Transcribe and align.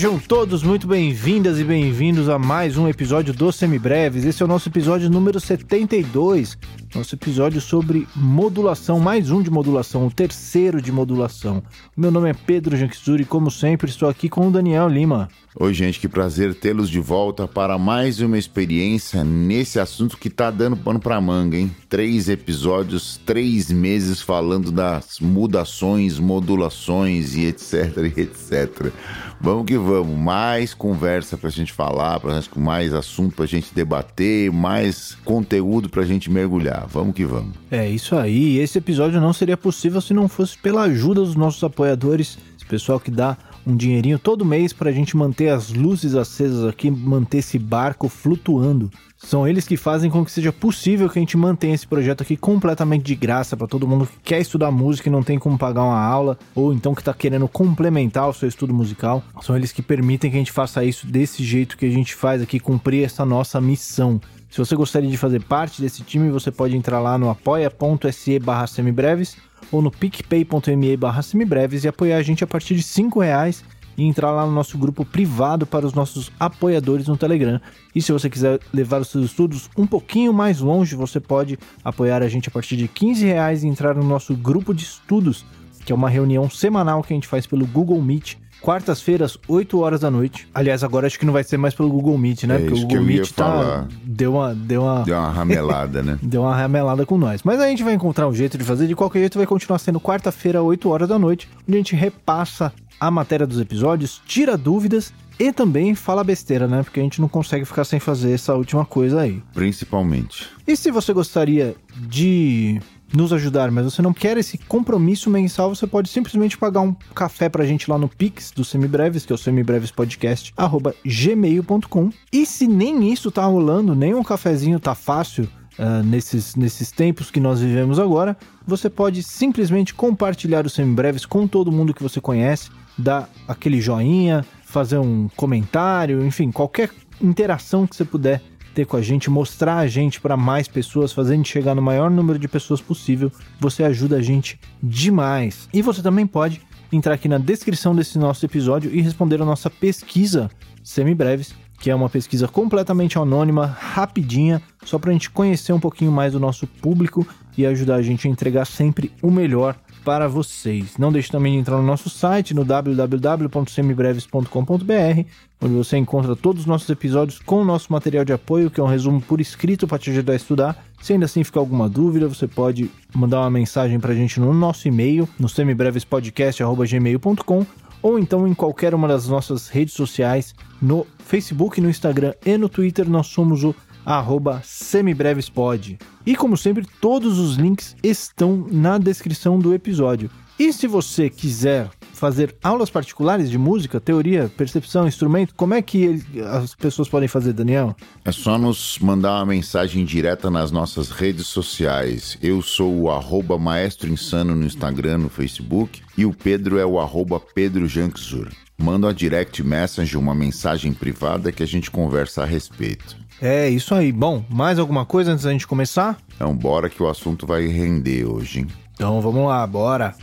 Sejam 0.00 0.18
todos 0.18 0.62
muito 0.62 0.86
bem-vindas 0.86 1.60
e 1.60 1.62
bem-vindos 1.62 2.26
a 2.30 2.38
mais 2.38 2.78
um 2.78 2.88
episódio 2.88 3.34
do 3.34 3.52
Semibreves. 3.52 4.24
Esse 4.24 4.42
é 4.42 4.46
o 4.46 4.48
nosso 4.48 4.66
episódio 4.70 5.10
número 5.10 5.38
72, 5.38 6.56
nosso 6.94 7.14
episódio 7.14 7.60
sobre 7.60 8.08
modulação, 8.16 8.98
mais 8.98 9.30
um 9.30 9.42
de 9.42 9.50
modulação, 9.50 10.06
o 10.06 10.10
terceiro 10.10 10.80
de 10.80 10.90
modulação. 10.90 11.62
Meu 11.94 12.10
nome 12.10 12.30
é 12.30 12.32
Pedro 12.32 12.78
Janquizuri 12.78 13.24
e, 13.24 13.26
como 13.26 13.50
sempre, 13.50 13.90
estou 13.90 14.08
aqui 14.08 14.26
com 14.30 14.48
o 14.48 14.50
Daniel 14.50 14.88
Lima. 14.88 15.28
Oi, 15.58 15.74
gente, 15.74 15.98
que 15.98 16.06
prazer 16.06 16.54
tê-los 16.54 16.88
de 16.88 17.00
volta 17.00 17.48
para 17.48 17.76
mais 17.76 18.20
uma 18.20 18.38
experiência 18.38 19.24
nesse 19.24 19.80
assunto 19.80 20.16
que 20.16 20.30
tá 20.30 20.48
dando 20.48 20.76
pano 20.76 21.00
pra 21.00 21.20
manga, 21.20 21.56
hein? 21.56 21.74
Três 21.88 22.28
episódios, 22.28 23.20
três 23.26 23.68
meses 23.68 24.22
falando 24.22 24.70
das 24.70 25.18
mudações, 25.18 26.20
modulações 26.20 27.34
e 27.34 27.46
etc, 27.46 27.96
etc. 28.16 28.92
Vamos 29.40 29.66
que 29.66 29.76
vamos, 29.76 30.16
mais 30.16 30.72
conversa 30.72 31.36
pra 31.36 31.50
gente 31.50 31.72
falar, 31.72 32.20
pra 32.20 32.40
gente, 32.40 32.56
mais 32.56 32.94
assunto 32.94 33.34
pra 33.34 33.44
gente 33.44 33.74
debater, 33.74 34.52
mais 34.52 35.18
conteúdo 35.24 35.88
pra 35.88 36.04
gente 36.04 36.30
mergulhar. 36.30 36.86
Vamos 36.86 37.12
que 37.12 37.24
vamos. 37.24 37.56
É 37.72 37.90
isso 37.90 38.14
aí, 38.14 38.58
esse 38.58 38.78
episódio 38.78 39.20
não 39.20 39.32
seria 39.32 39.56
possível 39.56 40.00
se 40.00 40.14
não 40.14 40.28
fosse 40.28 40.56
pela 40.56 40.82
ajuda 40.82 41.22
dos 41.22 41.34
nossos 41.34 41.64
apoiadores, 41.64 42.38
esse 42.56 42.64
pessoal 42.66 43.00
que 43.00 43.10
dá 43.10 43.36
um 43.66 43.76
dinheirinho 43.76 44.18
todo 44.18 44.44
mês 44.44 44.72
para 44.72 44.90
a 44.90 44.92
gente 44.92 45.16
manter 45.16 45.48
as 45.48 45.72
luzes 45.72 46.14
acesas 46.14 46.66
aqui, 46.66 46.90
manter 46.90 47.38
esse 47.38 47.58
barco 47.58 48.08
flutuando. 48.08 48.90
São 49.22 49.46
eles 49.46 49.68
que 49.68 49.76
fazem 49.76 50.10
com 50.10 50.24
que 50.24 50.32
seja 50.32 50.50
possível 50.50 51.08
que 51.08 51.18
a 51.18 51.22
gente 51.22 51.36
mantenha 51.36 51.74
esse 51.74 51.86
projeto 51.86 52.22
aqui 52.22 52.38
completamente 52.38 53.04
de 53.04 53.14
graça 53.14 53.54
para 53.54 53.66
todo 53.66 53.86
mundo 53.86 54.06
que 54.06 54.16
quer 54.24 54.40
estudar 54.40 54.70
música 54.70 55.08
e 55.08 55.12
não 55.12 55.22
tem 55.22 55.38
como 55.38 55.58
pagar 55.58 55.84
uma 55.84 56.02
aula, 56.02 56.38
ou 56.54 56.72
então 56.72 56.94
que 56.94 57.02
está 57.02 57.12
querendo 57.12 57.46
complementar 57.46 58.28
o 58.28 58.32
seu 58.32 58.48
estudo 58.48 58.72
musical. 58.72 59.22
São 59.42 59.54
eles 59.54 59.72
que 59.72 59.82
permitem 59.82 60.30
que 60.30 60.36
a 60.36 60.40
gente 60.40 60.52
faça 60.52 60.82
isso 60.82 61.06
desse 61.06 61.44
jeito 61.44 61.76
que 61.76 61.84
a 61.84 61.90
gente 61.90 62.14
faz 62.14 62.40
aqui, 62.40 62.58
cumprir 62.58 63.04
essa 63.04 63.26
nossa 63.26 63.60
missão. 63.60 64.18
Se 64.50 64.58
você 64.58 64.74
gostaria 64.74 65.08
de 65.08 65.16
fazer 65.16 65.42
parte 65.44 65.80
desse 65.80 66.02
time, 66.02 66.30
você 66.30 66.50
pode 66.50 66.76
entrar 66.76 66.98
lá 66.98 67.16
no 67.16 67.28
apoia.se 67.28 68.38
barra 68.40 68.66
semibreves 68.66 69.36
ou 69.70 69.80
no 69.82 69.90
picpay.me 69.90 70.96
barra 70.96 71.22
semibreves 71.22 71.84
e 71.84 71.88
apoiar 71.88 72.18
a 72.18 72.22
gente 72.22 72.44
a 72.44 72.46
partir 72.46 72.74
de 72.74 72.82
5 72.82 73.20
reais 73.20 73.64
e 73.96 74.04
entrar 74.04 74.30
lá 74.30 74.46
no 74.46 74.52
nosso 74.52 74.78
grupo 74.78 75.04
privado 75.04 75.66
para 75.66 75.86
os 75.86 75.92
nossos 75.92 76.30
apoiadores 76.38 77.06
no 77.06 77.16
Telegram. 77.16 77.60
E 77.94 78.00
se 78.00 78.12
você 78.12 78.30
quiser 78.30 78.60
levar 78.72 79.00
os 79.00 79.08
seus 79.08 79.26
estudos 79.26 79.68
um 79.76 79.86
pouquinho 79.86 80.32
mais 80.32 80.60
longe, 80.60 80.96
você 80.96 81.20
pode 81.20 81.58
apoiar 81.84 82.22
a 82.22 82.28
gente 82.28 82.48
a 82.48 82.52
partir 82.52 82.76
de 82.76 82.88
15 82.88 83.26
reais 83.26 83.62
e 83.62 83.68
entrar 83.68 83.94
no 83.94 84.04
nosso 84.04 84.34
grupo 84.34 84.72
de 84.72 84.84
estudos, 84.84 85.44
que 85.84 85.92
é 85.92 85.94
uma 85.94 86.08
reunião 86.08 86.48
semanal 86.48 87.02
que 87.02 87.12
a 87.12 87.16
gente 87.16 87.28
faz 87.28 87.46
pelo 87.46 87.66
Google 87.66 88.00
Meet 88.00 88.36
quartas-feiras, 88.60 89.38
8 89.48 89.78
horas 89.80 90.00
da 90.00 90.10
noite. 90.10 90.48
Aliás, 90.54 90.84
agora 90.84 91.06
acho 91.06 91.18
que 91.18 91.26
não 91.26 91.32
vai 91.32 91.44
ser 91.44 91.56
mais 91.56 91.74
pelo 91.74 91.88
Google 91.88 92.16
Meet, 92.18 92.44
né? 92.44 92.56
É 92.56 92.58
Porque 92.58 92.74
o 92.74 92.80
Google 92.82 93.02
Meet 93.02 93.30
tá. 93.32 93.44
falar. 93.44 93.88
Deu 94.04 94.34
uma. 94.34 94.54
Deu 94.54 94.82
uma. 94.82 95.02
Deu 95.04 95.16
uma 95.16 95.30
ramelada, 95.30 96.02
né? 96.02 96.18
Deu 96.22 96.42
uma 96.42 96.54
ramelada 96.54 97.04
com 97.06 97.18
nós. 97.18 97.42
Mas 97.42 97.60
a 97.60 97.66
gente 97.68 97.82
vai 97.82 97.94
encontrar 97.94 98.28
um 98.28 98.34
jeito 98.34 98.56
de 98.56 98.64
fazer. 98.64 98.86
De 98.86 98.94
qualquer 98.94 99.20
jeito, 99.20 99.38
vai 99.38 99.46
continuar 99.46 99.78
sendo 99.78 100.00
quarta-feira, 100.00 100.62
8 100.62 100.88
horas 100.88 101.08
da 101.08 101.18
noite, 101.18 101.48
onde 101.66 101.76
a 101.76 101.80
gente 101.80 101.96
repassa 101.96 102.72
a 103.00 103.10
matéria 103.10 103.46
dos 103.46 103.58
episódios, 103.58 104.20
tira 104.26 104.58
dúvidas 104.58 105.12
e 105.38 105.50
também 105.52 105.94
fala 105.94 106.22
besteira, 106.22 106.68
né? 106.68 106.82
Porque 106.82 107.00
a 107.00 107.02
gente 107.02 107.18
não 107.18 107.28
consegue 107.28 107.64
ficar 107.64 107.84
sem 107.84 107.98
fazer 107.98 108.32
essa 108.32 108.54
última 108.54 108.84
coisa 108.84 109.22
aí. 109.22 109.42
Principalmente. 109.54 110.46
E 110.68 110.76
se 110.76 110.90
você 110.90 111.14
gostaria 111.14 111.74
de 111.96 112.78
nos 113.12 113.32
ajudar, 113.32 113.70
mas 113.70 113.84
você 113.84 114.02
não 114.02 114.12
quer 114.12 114.36
esse 114.36 114.56
compromisso 114.56 115.30
mensal, 115.30 115.74
você 115.74 115.86
pode 115.86 116.08
simplesmente 116.08 116.56
pagar 116.56 116.80
um 116.80 116.94
café 117.14 117.48
pra 117.48 117.64
gente 117.64 117.90
lá 117.90 117.98
no 117.98 118.08
Pix 118.08 118.50
do 118.50 118.64
Semibreves, 118.64 119.26
que 119.26 119.32
é 119.32 119.34
o 119.34 119.38
semibrevespodcast, 119.38 120.52
arroba 120.56 120.94
gmail.com. 121.04 122.10
E 122.32 122.46
se 122.46 122.66
nem 122.66 123.12
isso 123.12 123.30
tá 123.30 123.44
rolando, 123.44 123.94
nem 123.94 124.14
um 124.14 124.22
cafezinho 124.22 124.78
tá 124.78 124.94
fácil, 124.94 125.48
Uh, 125.78 126.02
nesses, 126.04 126.56
nesses 126.56 126.90
tempos 126.90 127.30
que 127.30 127.40
nós 127.40 127.60
vivemos 127.60 127.98
agora, 127.98 128.36
você 128.66 128.90
pode 128.90 129.22
simplesmente 129.22 129.94
compartilhar 129.94 130.66
os 130.66 130.74
semibreves 130.74 131.24
com 131.24 131.46
todo 131.48 131.72
mundo 131.72 131.94
que 131.94 132.02
você 132.02 132.20
conhece, 132.20 132.68
dar 132.98 133.30
aquele 133.48 133.80
joinha, 133.80 134.44
fazer 134.62 134.98
um 134.98 135.26
comentário, 135.34 136.22
enfim, 136.22 136.50
qualquer 136.50 136.90
interação 137.18 137.86
que 137.86 137.96
você 137.96 138.04
puder 138.04 138.42
ter 138.74 138.86
com 138.86 138.96
a 138.96 139.02
gente, 139.02 139.30
mostrar 139.30 139.78
a 139.78 139.86
gente 139.86 140.20
para 140.20 140.36
mais 140.36 140.68
pessoas, 140.68 141.12
gente 141.12 141.48
chegar 141.48 141.74
no 141.74 141.82
maior 141.82 142.10
número 142.10 142.38
de 142.38 142.48
pessoas 142.48 142.80
possível, 142.80 143.30
você 143.58 143.84
ajuda 143.84 144.16
a 144.16 144.22
gente 144.22 144.58
demais. 144.82 145.68
E 145.72 145.82
você 145.82 146.02
também 146.02 146.26
pode 146.26 146.60
entrar 146.92 147.14
aqui 147.14 147.28
na 147.28 147.38
descrição 147.38 147.94
desse 147.94 148.18
nosso 148.18 148.44
episódio 148.44 148.90
e 148.92 149.00
responder 149.00 149.40
a 149.40 149.44
nossa 149.44 149.70
pesquisa 149.70 150.50
semibreves 150.82 151.54
que 151.80 151.90
é 151.90 151.94
uma 151.94 152.10
pesquisa 152.10 152.46
completamente 152.46 153.18
anônima, 153.18 153.64
rapidinha, 153.66 154.60
só 154.84 154.98
para 154.98 155.10
a 155.10 155.12
gente 155.14 155.30
conhecer 155.30 155.72
um 155.72 155.80
pouquinho 155.80 156.12
mais 156.12 156.34
do 156.34 156.38
nosso 156.38 156.66
público 156.66 157.26
e 157.56 157.64
ajudar 157.64 157.96
a 157.96 158.02
gente 158.02 158.28
a 158.28 158.30
entregar 158.30 158.66
sempre 158.66 159.10
o 159.22 159.30
melhor 159.30 159.74
para 160.04 160.28
vocês. 160.28 160.98
Não 160.98 161.10
deixe 161.12 161.30
também 161.30 161.52
de 161.52 161.58
entrar 161.58 161.76
no 161.76 161.82
nosso 161.82 162.10
site, 162.10 162.54
no 162.54 162.64
www.semibreves.com.br, 162.64 165.24
onde 165.60 165.74
você 165.74 165.96
encontra 165.96 166.34
todos 166.34 166.62
os 166.62 166.66
nossos 166.66 166.88
episódios 166.88 167.38
com 167.38 167.62
o 167.62 167.64
nosso 167.64 167.92
material 167.92 168.24
de 168.24 168.32
apoio, 168.32 168.70
que 168.70 168.80
é 168.80 168.82
um 168.82 168.86
resumo 168.86 169.20
por 169.20 169.40
escrito 169.40 169.86
para 169.86 169.98
te 169.98 170.10
ajudar 170.10 170.32
a 170.32 170.36
estudar. 170.36 170.84
Se 171.00 171.12
ainda 171.12 171.26
assim 171.26 171.44
ficar 171.44 171.60
alguma 171.60 171.88
dúvida, 171.88 172.28
você 172.28 172.46
pode 172.46 172.90
mandar 173.14 173.40
uma 173.40 173.50
mensagem 173.50 174.00
para 174.00 174.12
a 174.12 174.16
gente 174.16 174.40
no 174.40 174.52
nosso 174.52 174.88
e-mail, 174.88 175.28
no 175.38 175.48
semibrevespodcast.gmail.com 175.48 177.66
ou 178.02 178.18
então 178.18 178.48
em 178.48 178.54
qualquer 178.54 178.94
uma 178.94 179.06
das 179.06 179.28
nossas 179.28 179.68
redes 179.68 179.94
sociais, 179.94 180.54
no 180.80 181.06
Facebook, 181.18 181.80
no 181.80 181.90
Instagram 181.90 182.32
e 182.44 182.56
no 182.56 182.68
Twitter, 182.68 183.08
nós 183.08 183.26
somos 183.26 183.62
o 183.62 183.74
arroba 184.04 184.60
semibrevespod. 184.64 185.98
E 186.26 186.36
como 186.36 186.56
sempre, 186.56 186.86
todos 187.00 187.38
os 187.38 187.56
links 187.56 187.96
estão 188.02 188.66
na 188.70 188.98
descrição 188.98 189.58
do 189.58 189.74
episódio. 189.74 190.30
E 190.58 190.72
se 190.74 190.86
você 190.86 191.30
quiser 191.30 191.88
fazer 192.12 192.54
aulas 192.62 192.90
particulares 192.90 193.48
de 193.48 193.56
música, 193.56 193.98
teoria, 193.98 194.52
percepção, 194.54 195.08
instrumento, 195.08 195.54
como 195.54 195.72
é 195.72 195.80
que 195.80 196.02
ele, 196.02 196.22
as 196.42 196.74
pessoas 196.74 197.08
podem 197.08 197.26
fazer, 197.26 197.54
Daniel? 197.54 197.96
É 198.26 198.30
só 198.30 198.58
nos 198.58 198.98
mandar 198.98 199.38
uma 199.38 199.46
mensagem 199.46 200.04
direta 200.04 200.50
nas 200.50 200.70
nossas 200.70 201.08
redes 201.08 201.46
sociais. 201.46 202.36
Eu 202.42 202.60
sou 202.60 202.94
o 202.94 203.10
arroba 203.10 203.58
Maestro 203.58 204.10
Insano 204.10 204.54
no 204.54 204.66
Instagram, 204.66 205.16
no 205.16 205.30
Facebook, 205.30 206.02
e 206.14 206.26
o 206.26 206.34
Pedro 206.34 206.78
é 206.78 206.84
o 206.84 207.00
arroba 207.00 207.40
Pedro 207.40 207.88
Janczur. 207.88 208.50
Manda 208.76 209.06
uma 209.06 209.14
direct 209.14 209.62
message, 209.62 210.14
uma 210.14 210.34
mensagem 210.34 210.92
privada 210.92 211.50
que 211.50 211.62
a 211.62 211.66
gente 211.66 211.90
conversa 211.90 212.42
a 212.42 212.46
respeito. 212.46 213.16
É 213.42 213.70
isso 213.70 213.94
aí. 213.94 214.12
Bom, 214.12 214.44
mais 214.50 214.78
alguma 214.78 215.06
coisa 215.06 215.32
antes 215.32 215.44
da 215.44 215.50
gente 215.50 215.66
começar? 215.66 216.18
Então 216.36 216.54
bora 216.54 216.90
que 216.90 217.02
o 217.02 217.08
assunto 217.08 217.46
vai 217.46 217.66
render 217.66 218.26
hoje, 218.26 218.60
hein? 218.60 218.66
Então 218.92 219.20
vamos 219.22 219.48
lá, 219.48 219.66
bora! 219.66 220.14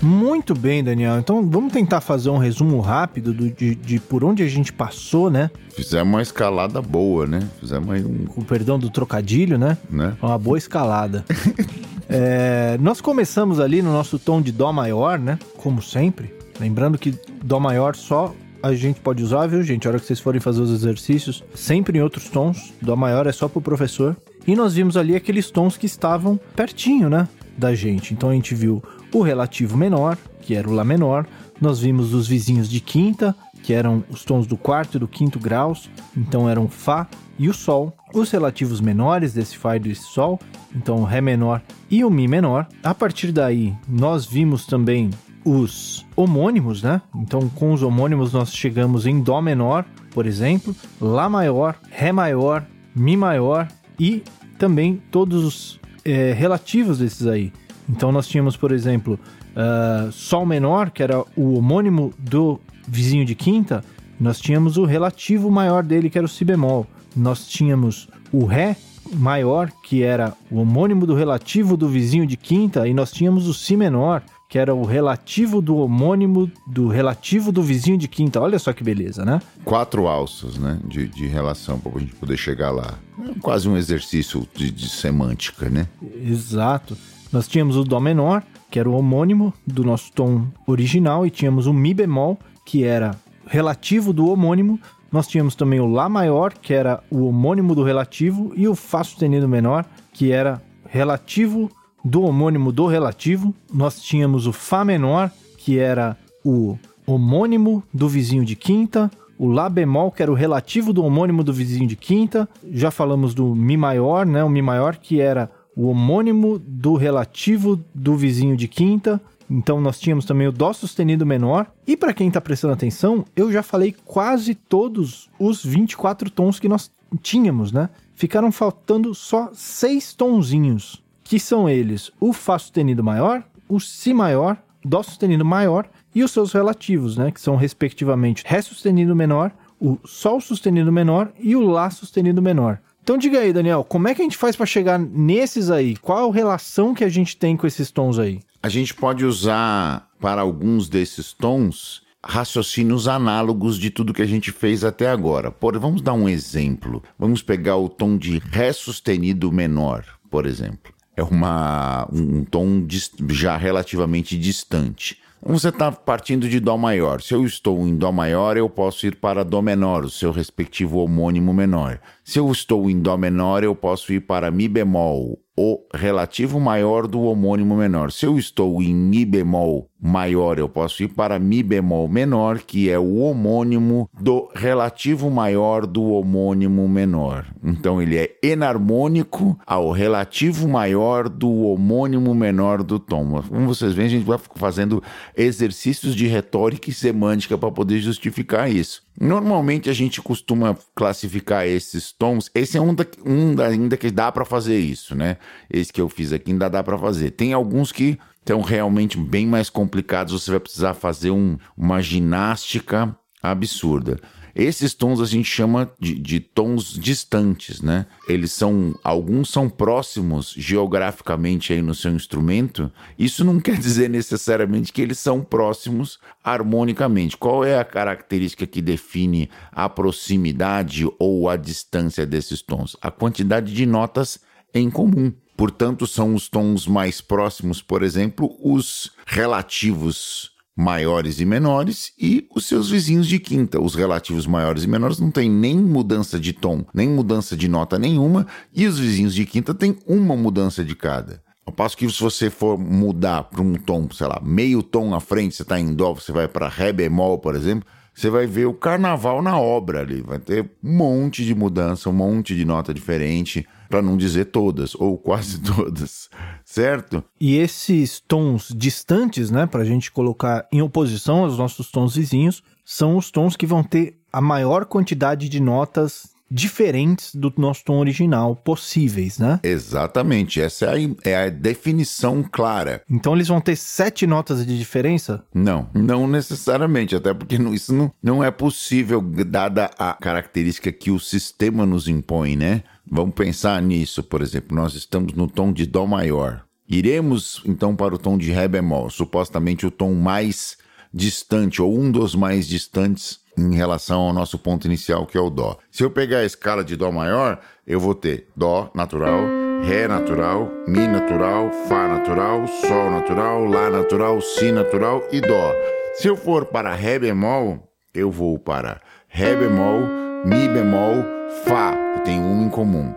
Muito 0.00 0.54
bem, 0.54 0.84
Daniel. 0.84 1.18
Então 1.18 1.48
vamos 1.48 1.72
tentar 1.72 2.00
fazer 2.00 2.30
um 2.30 2.38
resumo 2.38 2.80
rápido 2.80 3.32
do, 3.32 3.50
de, 3.50 3.74
de, 3.74 3.98
por 3.98 4.22
onde 4.22 4.42
a 4.42 4.48
gente 4.48 4.72
passou, 4.72 5.30
né? 5.30 5.50
Fizemos 5.70 6.12
uma 6.12 6.22
escalada 6.22 6.80
boa, 6.80 7.26
né? 7.26 7.40
Fizemos 7.58 7.90
aí 7.90 8.04
um. 8.04 8.26
Com 8.26 8.42
perdão 8.42 8.78
do 8.78 8.90
trocadilho, 8.90 9.58
né? 9.58 9.76
né? 9.90 10.16
Uma 10.22 10.38
boa 10.38 10.58
escalada. 10.58 11.24
é, 12.08 12.76
nós 12.80 13.00
começamos 13.00 13.60
ali 13.60 13.82
no 13.82 13.92
nosso 13.92 14.18
tom 14.18 14.40
de 14.40 14.52
Dó 14.52 14.72
maior, 14.72 15.18
né? 15.18 15.38
Como 15.56 15.82
sempre. 15.82 16.34
Lembrando 16.60 16.98
que 16.98 17.14
Dó 17.42 17.58
maior 17.58 17.96
só 17.96 18.34
a 18.62 18.74
gente 18.74 19.00
pode 19.00 19.22
usar, 19.22 19.46
viu, 19.46 19.62
gente? 19.62 19.86
A 19.86 19.90
hora 19.90 20.00
que 20.00 20.06
vocês 20.06 20.20
forem 20.20 20.40
fazer 20.40 20.62
os 20.62 20.70
exercícios, 20.70 21.44
sempre 21.54 21.98
em 21.98 22.00
outros 22.00 22.30
tons. 22.30 22.72
Dó 22.80 22.96
maior 22.96 23.26
é 23.26 23.32
só 23.32 23.46
pro 23.46 23.60
professor. 23.60 24.16
E 24.46 24.56
nós 24.56 24.74
vimos 24.74 24.96
ali 24.96 25.14
aqueles 25.14 25.50
tons 25.50 25.76
que 25.76 25.86
estavam 25.86 26.40
pertinho, 26.56 27.10
né? 27.10 27.28
Da 27.58 27.74
gente. 27.74 28.14
Então 28.14 28.30
a 28.30 28.32
gente 28.32 28.54
viu 28.54 28.82
o 29.12 29.20
relativo 29.20 29.76
menor, 29.76 30.16
que 30.40 30.54
era 30.54 30.68
o 30.68 30.72
Lá 30.72 30.82
menor. 30.82 31.26
Nós 31.60 31.80
vimos 31.80 32.14
os 32.14 32.26
vizinhos 32.26 32.68
de 32.68 32.80
quinta, 32.80 33.34
que 33.64 33.72
eram 33.72 34.04
os 34.10 34.24
tons 34.24 34.46
do 34.46 34.58
quarto 34.58 34.96
e 34.96 35.00
do 35.00 35.08
quinto 35.08 35.40
graus, 35.40 35.90
então 36.14 36.48
eram 36.48 36.68
Fá 36.68 37.08
e 37.38 37.48
o 37.48 37.54
Sol. 37.54 37.96
Os 38.12 38.30
relativos 38.30 38.78
menores 38.78 39.32
desse 39.32 39.56
Fá 39.56 39.76
e 39.76 39.80
desse 39.80 40.02
Sol, 40.02 40.38
então 40.76 40.98
o 40.98 41.04
Ré 41.04 41.22
menor 41.22 41.62
e 41.90 42.04
o 42.04 42.10
Mi 42.10 42.28
menor. 42.28 42.68
A 42.82 42.94
partir 42.94 43.32
daí, 43.32 43.74
nós 43.88 44.26
vimos 44.26 44.66
também 44.66 45.10
os 45.42 46.04
homônimos, 46.14 46.82
né? 46.82 47.00
Então, 47.16 47.48
com 47.48 47.72
os 47.72 47.82
homônimos, 47.82 48.34
nós 48.34 48.54
chegamos 48.54 49.06
em 49.06 49.22
Dó 49.22 49.40
menor, 49.40 49.86
por 50.10 50.26
exemplo, 50.26 50.76
Lá 51.00 51.28
maior, 51.28 51.76
Ré 51.90 52.12
maior, 52.12 52.66
Mi 52.94 53.16
maior 53.16 53.66
e 53.98 54.22
também 54.58 55.02
todos 55.10 55.42
os 55.42 55.80
é, 56.04 56.34
relativos 56.34 56.98
desses 56.98 57.26
aí. 57.26 57.50
Então 57.88 58.12
nós 58.12 58.28
tínhamos, 58.28 58.56
por 58.56 58.72
exemplo, 58.72 59.18
uh, 59.54 60.12
Sol 60.12 60.44
menor, 60.46 60.90
que 60.90 61.02
era 61.02 61.20
o 61.36 61.58
homônimo 61.58 62.12
do 62.18 62.60
vizinho 62.86 63.24
de 63.24 63.34
quinta, 63.34 63.84
nós 64.18 64.40
tínhamos 64.40 64.76
o 64.76 64.84
relativo 64.84 65.50
maior 65.50 65.82
dele, 65.82 66.08
que 66.08 66.18
era 66.18 66.26
o 66.26 66.28
Si 66.28 66.44
bemol. 66.44 66.86
Nós 67.16 67.46
tínhamos 67.46 68.08
o 68.32 68.44
Ré, 68.44 68.76
maior, 69.12 69.70
que 69.82 70.02
era 70.02 70.32
o 70.50 70.58
homônimo 70.58 71.06
do 71.06 71.14
relativo 71.14 71.76
do 71.76 71.88
vizinho 71.88 72.26
de 72.26 72.36
quinta, 72.36 72.88
e 72.88 72.94
nós 72.94 73.12
tínhamos 73.12 73.46
o 73.46 73.54
si 73.54 73.76
menor, 73.76 74.22
que 74.48 74.58
era 74.58 74.74
o 74.74 74.84
relativo 74.84 75.60
do 75.60 75.76
homônimo 75.76 76.50
do 76.66 76.88
relativo 76.88 77.50
do 77.50 77.62
vizinho 77.62 77.98
de 77.98 78.06
quinta. 78.06 78.40
Olha 78.40 78.58
só 78.58 78.72
que 78.72 78.84
beleza, 78.84 79.24
né? 79.24 79.40
Quatro 79.64 80.06
alças, 80.06 80.56
né? 80.56 80.78
De, 80.84 81.08
de 81.08 81.26
relação 81.26 81.78
para 81.78 81.96
a 81.96 81.98
gente 81.98 82.14
poder 82.14 82.36
chegar 82.36 82.70
lá. 82.70 82.98
É 83.20 83.38
quase 83.40 83.68
um 83.68 83.76
exercício 83.76 84.46
de, 84.54 84.70
de 84.70 84.88
semântica, 84.88 85.68
né? 85.68 85.88
Exato. 86.22 86.96
Nós 87.32 87.48
tínhamos 87.48 87.76
o 87.76 87.82
Dó 87.82 87.98
menor, 87.98 88.44
que 88.70 88.78
era 88.78 88.88
o 88.88 88.96
homônimo 88.96 89.52
do 89.66 89.82
nosso 89.82 90.12
tom 90.12 90.46
original, 90.66 91.26
e 91.26 91.30
tínhamos 91.30 91.66
o 91.66 91.72
Mi 91.72 91.92
bemol, 91.92 92.38
que 92.64 92.84
era 92.84 93.16
relativo 93.46 94.12
do 94.12 94.28
homônimo. 94.28 94.78
Nós 95.12 95.26
tínhamos 95.28 95.54
também 95.54 95.80
o 95.80 95.86
Lá 95.86 96.08
maior, 96.08 96.52
que 96.54 96.72
era 96.72 97.02
o 97.10 97.26
homônimo 97.26 97.74
do 97.74 97.82
relativo, 97.82 98.52
e 98.56 98.66
o 98.66 98.74
Fá 98.74 99.04
sustenido 99.04 99.48
menor, 99.48 99.84
que 100.12 100.32
era 100.32 100.62
relativo 100.88 101.70
do 102.04 102.22
homônimo 102.22 102.72
do 102.72 102.86
relativo. 102.86 103.54
Nós 103.72 104.00
tínhamos 104.00 104.46
o 104.46 104.52
Fá 104.52 104.84
menor, 104.84 105.30
que 105.58 105.78
era 105.78 106.16
o 106.44 106.76
homônimo 107.06 107.82
do 107.92 108.08
vizinho 108.08 108.44
de 108.44 108.56
quinta, 108.56 109.10
o 109.38 109.48
Lá 109.48 109.68
bemol, 109.68 110.10
que 110.10 110.22
era 110.22 110.30
o 110.30 110.34
relativo 110.34 110.92
do 110.92 111.04
homônimo 111.04 111.42
do 111.42 111.52
vizinho 111.52 111.86
de 111.86 111.96
quinta. 111.96 112.48
Já 112.70 112.90
falamos 112.90 113.34
do 113.34 113.54
Mi 113.54 113.76
maior, 113.76 114.24
né? 114.24 114.44
O 114.44 114.48
Mi 114.48 114.62
maior, 114.62 114.96
que 114.96 115.20
era 115.20 115.50
o 115.76 115.88
homônimo 115.88 116.58
do 116.58 116.94
relativo 116.94 117.80
do 117.94 118.16
vizinho 118.16 118.56
de 118.56 118.68
quinta. 118.68 119.20
Então 119.50 119.80
nós 119.80 119.98
tínhamos 119.98 120.24
também 120.24 120.46
o 120.46 120.52
Dó 120.52 120.72
sustenido 120.72 121.26
menor. 121.26 121.66
E 121.86 121.96
para 121.96 122.14
quem 122.14 122.28
está 122.28 122.40
prestando 122.40 122.74
atenção, 122.74 123.24
eu 123.36 123.52
já 123.52 123.62
falei 123.62 123.94
quase 124.04 124.54
todos 124.54 125.30
os 125.38 125.64
24 125.64 126.30
tons 126.30 126.58
que 126.58 126.68
nós 126.68 126.90
tínhamos, 127.22 127.72
né? 127.72 127.88
Ficaram 128.14 128.50
faltando 128.52 129.14
só 129.14 129.50
seis 129.52 130.12
tonzinhos 130.12 131.02
que 131.22 131.40
são 131.40 131.68
eles 131.68 132.10
o 132.20 132.32
Fá 132.32 132.58
sustenido 132.58 133.02
maior, 133.02 133.42
o 133.68 133.80
Si 133.80 134.12
maior, 134.12 134.56
Dó 134.84 135.02
sustenido 135.02 135.44
maior 135.44 135.88
e 136.14 136.22
os 136.22 136.30
seus 136.30 136.52
relativos, 136.52 137.16
né, 137.16 137.30
que 137.30 137.40
são 137.40 137.56
respectivamente 137.56 138.44
Ré 138.46 138.60
sustenido 138.60 139.16
menor, 139.16 139.50
o 139.80 139.98
Sol 140.04 140.40
sustenido 140.40 140.92
menor 140.92 141.32
e 141.40 141.56
o 141.56 141.60
Lá 141.60 141.88
sustenido 141.90 142.42
menor. 142.42 142.78
Então 143.02 143.18
diga 143.18 143.38
aí, 143.38 143.52
Daniel, 143.52 143.84
como 143.84 144.08
é 144.08 144.14
que 144.14 144.22
a 144.22 144.24
gente 144.24 144.36
faz 144.36 144.56
para 144.56 144.64
chegar 144.64 144.98
nesses 144.98 145.70
aí? 145.70 145.96
Qual 145.96 146.30
a 146.30 146.34
relação 146.34 146.94
que 146.94 147.04
a 147.04 147.08
gente 147.08 147.36
tem 147.36 147.56
com 147.56 147.66
esses 147.66 147.90
tons 147.90 148.18
aí? 148.18 148.40
A 148.64 148.68
gente 148.70 148.94
pode 148.94 149.26
usar 149.26 150.08
para 150.18 150.40
alguns 150.40 150.88
desses 150.88 151.34
tons 151.34 152.00
raciocínios 152.24 153.06
análogos 153.06 153.78
de 153.78 153.90
tudo 153.90 154.14
que 154.14 154.22
a 154.22 154.26
gente 154.26 154.50
fez 154.50 154.82
até 154.82 155.06
agora. 155.06 155.50
Por, 155.50 155.78
vamos 155.78 156.00
dar 156.00 156.14
um 156.14 156.26
exemplo. 156.26 157.02
Vamos 157.18 157.42
pegar 157.42 157.76
o 157.76 157.90
tom 157.90 158.16
de 158.16 158.38
Ré 158.38 158.72
sustenido 158.72 159.52
menor, 159.52 160.06
por 160.30 160.46
exemplo 160.46 160.94
é 161.16 161.22
uma, 161.22 162.08
um 162.12 162.44
tom 162.44 162.86
já 163.30 163.56
relativamente 163.56 164.36
distante. 164.36 165.18
Você 165.46 165.68
está 165.68 165.92
partindo 165.92 166.48
de 166.48 166.58
Dó 166.58 166.76
maior. 166.76 167.20
Se 167.20 167.34
eu 167.34 167.44
estou 167.44 167.86
em 167.86 167.96
Dó 167.96 168.10
maior, 168.10 168.56
eu 168.56 168.68
posso 168.68 169.06
ir 169.06 169.16
para 169.16 169.44
Dó 169.44 169.60
menor, 169.60 170.04
o 170.04 170.10
seu 170.10 170.32
respectivo 170.32 170.98
homônimo 170.98 171.52
menor. 171.52 172.00
Se 172.24 172.38
eu 172.38 172.50
estou 172.50 172.88
em 172.88 172.98
Dó 172.98 173.16
menor, 173.16 173.62
eu 173.62 173.74
posso 173.74 174.12
ir 174.12 174.20
para 174.20 174.50
Mi 174.50 174.66
bemol, 174.68 175.38
o 175.56 175.86
relativo 175.94 176.58
maior 176.58 177.06
do 177.06 177.22
homônimo 177.22 177.76
menor. 177.76 178.10
Se 178.10 178.26
eu 178.26 178.38
estou 178.38 178.82
em 178.82 178.94
Mi 178.94 179.24
bemol 179.24 179.90
maior, 180.04 180.58
eu 180.58 180.68
posso 180.68 181.02
ir 181.02 181.08
para 181.08 181.38
Mi 181.38 181.62
bemol 181.62 182.06
menor, 182.06 182.58
que 182.58 182.90
é 182.90 182.98
o 182.98 183.16
homônimo 183.16 184.10
do 184.12 184.50
relativo 184.54 185.30
maior 185.30 185.86
do 185.86 186.04
homônimo 186.04 186.86
menor. 186.86 187.46
Então 187.64 188.02
ele 188.02 188.18
é 188.18 188.36
enarmônico 188.42 189.58
ao 189.66 189.90
relativo 189.90 190.68
maior 190.68 191.26
do 191.26 191.50
homônimo 191.50 192.34
menor 192.34 192.82
do 192.82 192.98
tom. 192.98 193.42
Como 193.48 193.66
vocês 193.66 193.94
veem, 193.94 194.06
a 194.06 194.10
gente 194.10 194.26
vai 194.26 194.38
fazendo 194.56 195.02
exercícios 195.34 196.14
de 196.14 196.26
retórica 196.26 196.90
e 196.90 196.92
semântica 196.92 197.56
para 197.56 197.70
poder 197.70 197.98
justificar 198.00 198.70
isso. 198.70 199.02
Normalmente 199.18 199.88
a 199.88 199.92
gente 199.92 200.20
costuma 200.20 200.76
classificar 200.94 201.66
esses 201.66 202.12
tons. 202.12 202.50
Esse 202.54 202.76
é 202.76 202.80
um, 202.80 202.94
da, 202.94 203.06
um 203.24 203.54
da, 203.54 203.68
ainda 203.68 203.96
que 203.96 204.10
dá 204.10 204.30
para 204.30 204.44
fazer 204.44 204.78
isso, 204.78 205.14
né? 205.14 205.38
Esse 205.70 205.92
que 205.92 206.00
eu 206.00 206.08
fiz 206.10 206.32
aqui 206.32 206.52
ainda 206.52 206.68
dá 206.68 206.82
para 206.82 206.98
fazer. 206.98 207.30
Tem 207.30 207.52
alguns 207.52 207.90
que 207.90 208.18
estão 208.44 208.60
realmente 208.60 209.16
bem 209.16 209.46
mais 209.46 209.70
complicados. 209.70 210.34
Você 210.34 210.50
vai 210.50 210.60
precisar 210.60 210.92
fazer 210.92 211.30
um, 211.30 211.56
uma 211.76 212.02
ginástica 212.02 213.16
absurda. 213.42 214.20
Esses 214.54 214.94
tons 214.94 215.20
a 215.20 215.24
gente 215.24 215.48
chama 215.50 215.90
de, 215.98 216.14
de, 216.14 216.38
tons 216.38 216.92
distantes, 216.96 217.82
né? 217.82 218.06
Eles 218.28 218.52
são, 218.52 218.94
alguns 219.02 219.50
são 219.50 219.68
próximos 219.68 220.54
geograficamente 220.56 221.72
aí 221.72 221.82
no 221.82 221.92
seu 221.92 222.12
instrumento. 222.12 222.92
Isso 223.18 223.44
não 223.44 223.58
quer 223.58 223.76
dizer 223.76 224.08
necessariamente 224.08 224.92
que 224.92 225.02
eles 225.02 225.18
são 225.18 225.42
próximos 225.42 226.20
harmonicamente. 226.44 227.36
Qual 227.36 227.64
é 227.64 227.80
a 227.80 227.84
característica 227.84 228.64
que 228.64 228.80
define 228.80 229.50
a 229.72 229.88
proximidade 229.88 231.04
ou 231.18 231.48
a 231.48 231.56
distância 231.56 232.24
desses 232.24 232.62
tons? 232.62 232.96
A 233.02 233.10
quantidade 233.10 233.74
de 233.74 233.84
notas 233.84 234.38
em 234.72 234.88
comum. 234.88 235.32
Portanto, 235.56 236.06
são 236.06 236.34
os 236.34 236.48
tons 236.48 236.86
mais 236.86 237.20
próximos, 237.20 237.80
por 237.80 238.02
exemplo, 238.02 238.56
os 238.60 239.12
relativos 239.26 240.52
maiores 240.76 241.40
e 241.40 241.44
menores 241.44 242.12
e 242.18 242.48
os 242.54 242.66
seus 242.66 242.90
vizinhos 242.90 243.28
de 243.28 243.38
quinta. 243.38 243.80
Os 243.80 243.94
relativos 243.94 244.46
maiores 244.46 244.82
e 244.82 244.88
menores 244.88 245.20
não 245.20 245.30
têm 245.30 245.48
nem 245.48 245.76
mudança 245.76 246.38
de 246.38 246.52
tom, 246.52 246.84
nem 246.92 247.08
mudança 247.08 247.56
de 247.56 247.68
nota 247.68 247.98
nenhuma, 247.98 248.46
e 248.72 248.86
os 248.86 248.98
vizinhos 248.98 249.34
de 249.34 249.46
quinta 249.46 249.72
têm 249.72 249.96
uma 250.06 250.36
mudança 250.36 250.84
de 250.84 250.96
cada. 250.96 251.42
Ao 251.64 251.72
passo 251.72 251.96
que 251.96 252.08
se 252.10 252.20
você 252.20 252.50
for 252.50 252.76
mudar 252.76 253.44
para 253.44 253.62
um 253.62 253.74
tom, 253.74 254.08
sei 254.12 254.26
lá, 254.26 254.40
meio 254.44 254.82
tom 254.82 255.14
à 255.14 255.20
frente, 255.20 255.54
você 255.54 255.62
está 255.62 255.78
em 255.78 255.94
dó, 255.94 256.12
você 256.12 256.30
vai 256.30 256.46
para 256.46 256.68
ré 256.68 256.92
bemol, 256.92 257.38
por 257.38 257.54
exemplo, 257.54 257.88
você 258.12 258.28
vai 258.28 258.46
ver 258.46 258.66
o 258.66 258.74
carnaval 258.74 259.40
na 259.40 259.58
obra 259.58 260.00
ali. 260.00 260.20
Vai 260.20 260.38
ter 260.38 260.70
um 260.82 260.96
monte 260.96 261.44
de 261.44 261.54
mudança, 261.54 262.10
um 262.10 262.12
monte 262.12 262.54
de 262.54 262.64
nota 262.64 262.92
diferente, 262.92 263.66
para 263.88 264.02
não 264.02 264.16
dizer 264.16 264.46
todas, 264.46 264.94
ou 264.94 265.16
quase 265.18 265.60
todas, 265.62 266.28
certo? 266.64 267.22
E 267.40 267.56
esses 267.56 268.20
tons 268.20 268.72
distantes, 268.74 269.50
né, 269.50 269.66
para 269.66 269.82
a 269.82 269.84
gente 269.84 270.10
colocar 270.10 270.66
em 270.72 270.82
oposição 270.82 271.44
aos 271.44 271.58
nossos 271.58 271.90
tons 271.90 272.16
vizinhos, 272.16 272.62
são 272.84 273.16
os 273.16 273.30
tons 273.30 273.56
que 273.56 273.66
vão 273.66 273.82
ter 273.82 274.18
a 274.32 274.40
maior 274.40 274.84
quantidade 274.84 275.48
de 275.48 275.60
notas 275.60 276.33
diferentes 276.54 277.34
do 277.34 277.52
nosso 277.56 277.84
tom 277.84 277.98
original 277.98 278.54
possíveis, 278.54 279.40
né? 279.40 279.58
Exatamente, 279.64 280.60
essa 280.60 280.86
é 280.86 280.88
a, 280.88 281.30
é 281.30 281.46
a, 281.46 281.50
definição 281.50 282.44
clara. 282.44 283.02
Então 283.10 283.34
eles 283.34 283.48
vão 283.48 283.60
ter 283.60 283.74
sete 283.74 284.24
notas 284.24 284.64
de 284.64 284.78
diferença? 284.78 285.44
Não, 285.52 285.88
não 285.92 286.28
necessariamente, 286.28 287.16
até 287.16 287.34
porque 287.34 287.58
não, 287.58 287.74
isso 287.74 287.92
não, 287.92 288.12
não 288.22 288.44
é 288.44 288.52
possível, 288.52 289.20
dada 289.20 289.90
a 289.98 290.14
característica 290.14 290.92
que 290.92 291.10
o 291.10 291.18
sistema 291.18 291.84
nos 291.84 292.06
impõe, 292.06 292.54
né? 292.54 292.84
Vamos 293.04 293.34
pensar 293.34 293.82
nisso, 293.82 294.22
por 294.22 294.40
exemplo, 294.40 294.76
nós 294.76 294.94
estamos 294.94 295.32
no 295.32 295.48
tom 295.48 295.72
de 295.72 295.86
Dó 295.86 296.06
maior. 296.06 296.64
Iremos 296.88 297.62
então 297.66 297.96
para 297.96 298.14
o 298.14 298.18
tom 298.18 298.38
de 298.38 298.52
Ré 298.52 298.68
bemol, 298.68 299.10
supostamente 299.10 299.86
o 299.86 299.90
tom 299.90 300.14
mais 300.14 300.76
distante, 301.12 301.82
ou 301.82 301.98
um 301.98 302.12
dos 302.12 302.36
mais 302.36 302.68
distantes 302.68 303.40
em 303.56 303.74
relação 303.74 304.20
ao 304.20 304.32
nosso 304.32 304.58
ponto 304.58 304.86
inicial, 304.86 305.26
que 305.26 305.36
é 305.36 305.40
o 305.40 305.50
Dó. 305.50 305.76
Se 305.90 306.02
eu 306.02 306.10
pegar 306.10 306.38
a 306.38 306.44
escala 306.44 306.84
de 306.84 306.96
Dó 306.96 307.10
maior, 307.10 307.60
eu 307.86 308.00
vou 308.00 308.14
ter 308.14 308.48
Dó 308.56 308.90
natural, 308.94 309.40
Ré 309.82 310.08
natural, 310.08 310.70
Mi 310.86 311.06
natural, 311.06 311.70
Fá 311.88 312.08
natural, 312.08 312.66
Sol 312.66 313.10
natural, 313.10 313.64
Lá 313.64 313.90
natural, 313.90 314.40
Si 314.40 314.72
natural 314.72 315.22
e 315.30 315.40
Dó. 315.40 315.72
Se 316.14 316.28
eu 316.28 316.36
for 316.36 316.64
para 316.66 316.94
Ré 316.94 317.18
bemol, 317.18 317.90
eu 318.14 318.30
vou 318.30 318.58
para 318.58 319.00
Ré 319.28 319.54
bemol, 319.54 320.00
Mi 320.44 320.68
bemol, 320.68 321.24
Fá. 321.64 321.94
Eu 322.16 322.22
tenho 322.22 322.42
um 322.42 322.66
em 322.66 322.70
comum. 322.70 323.14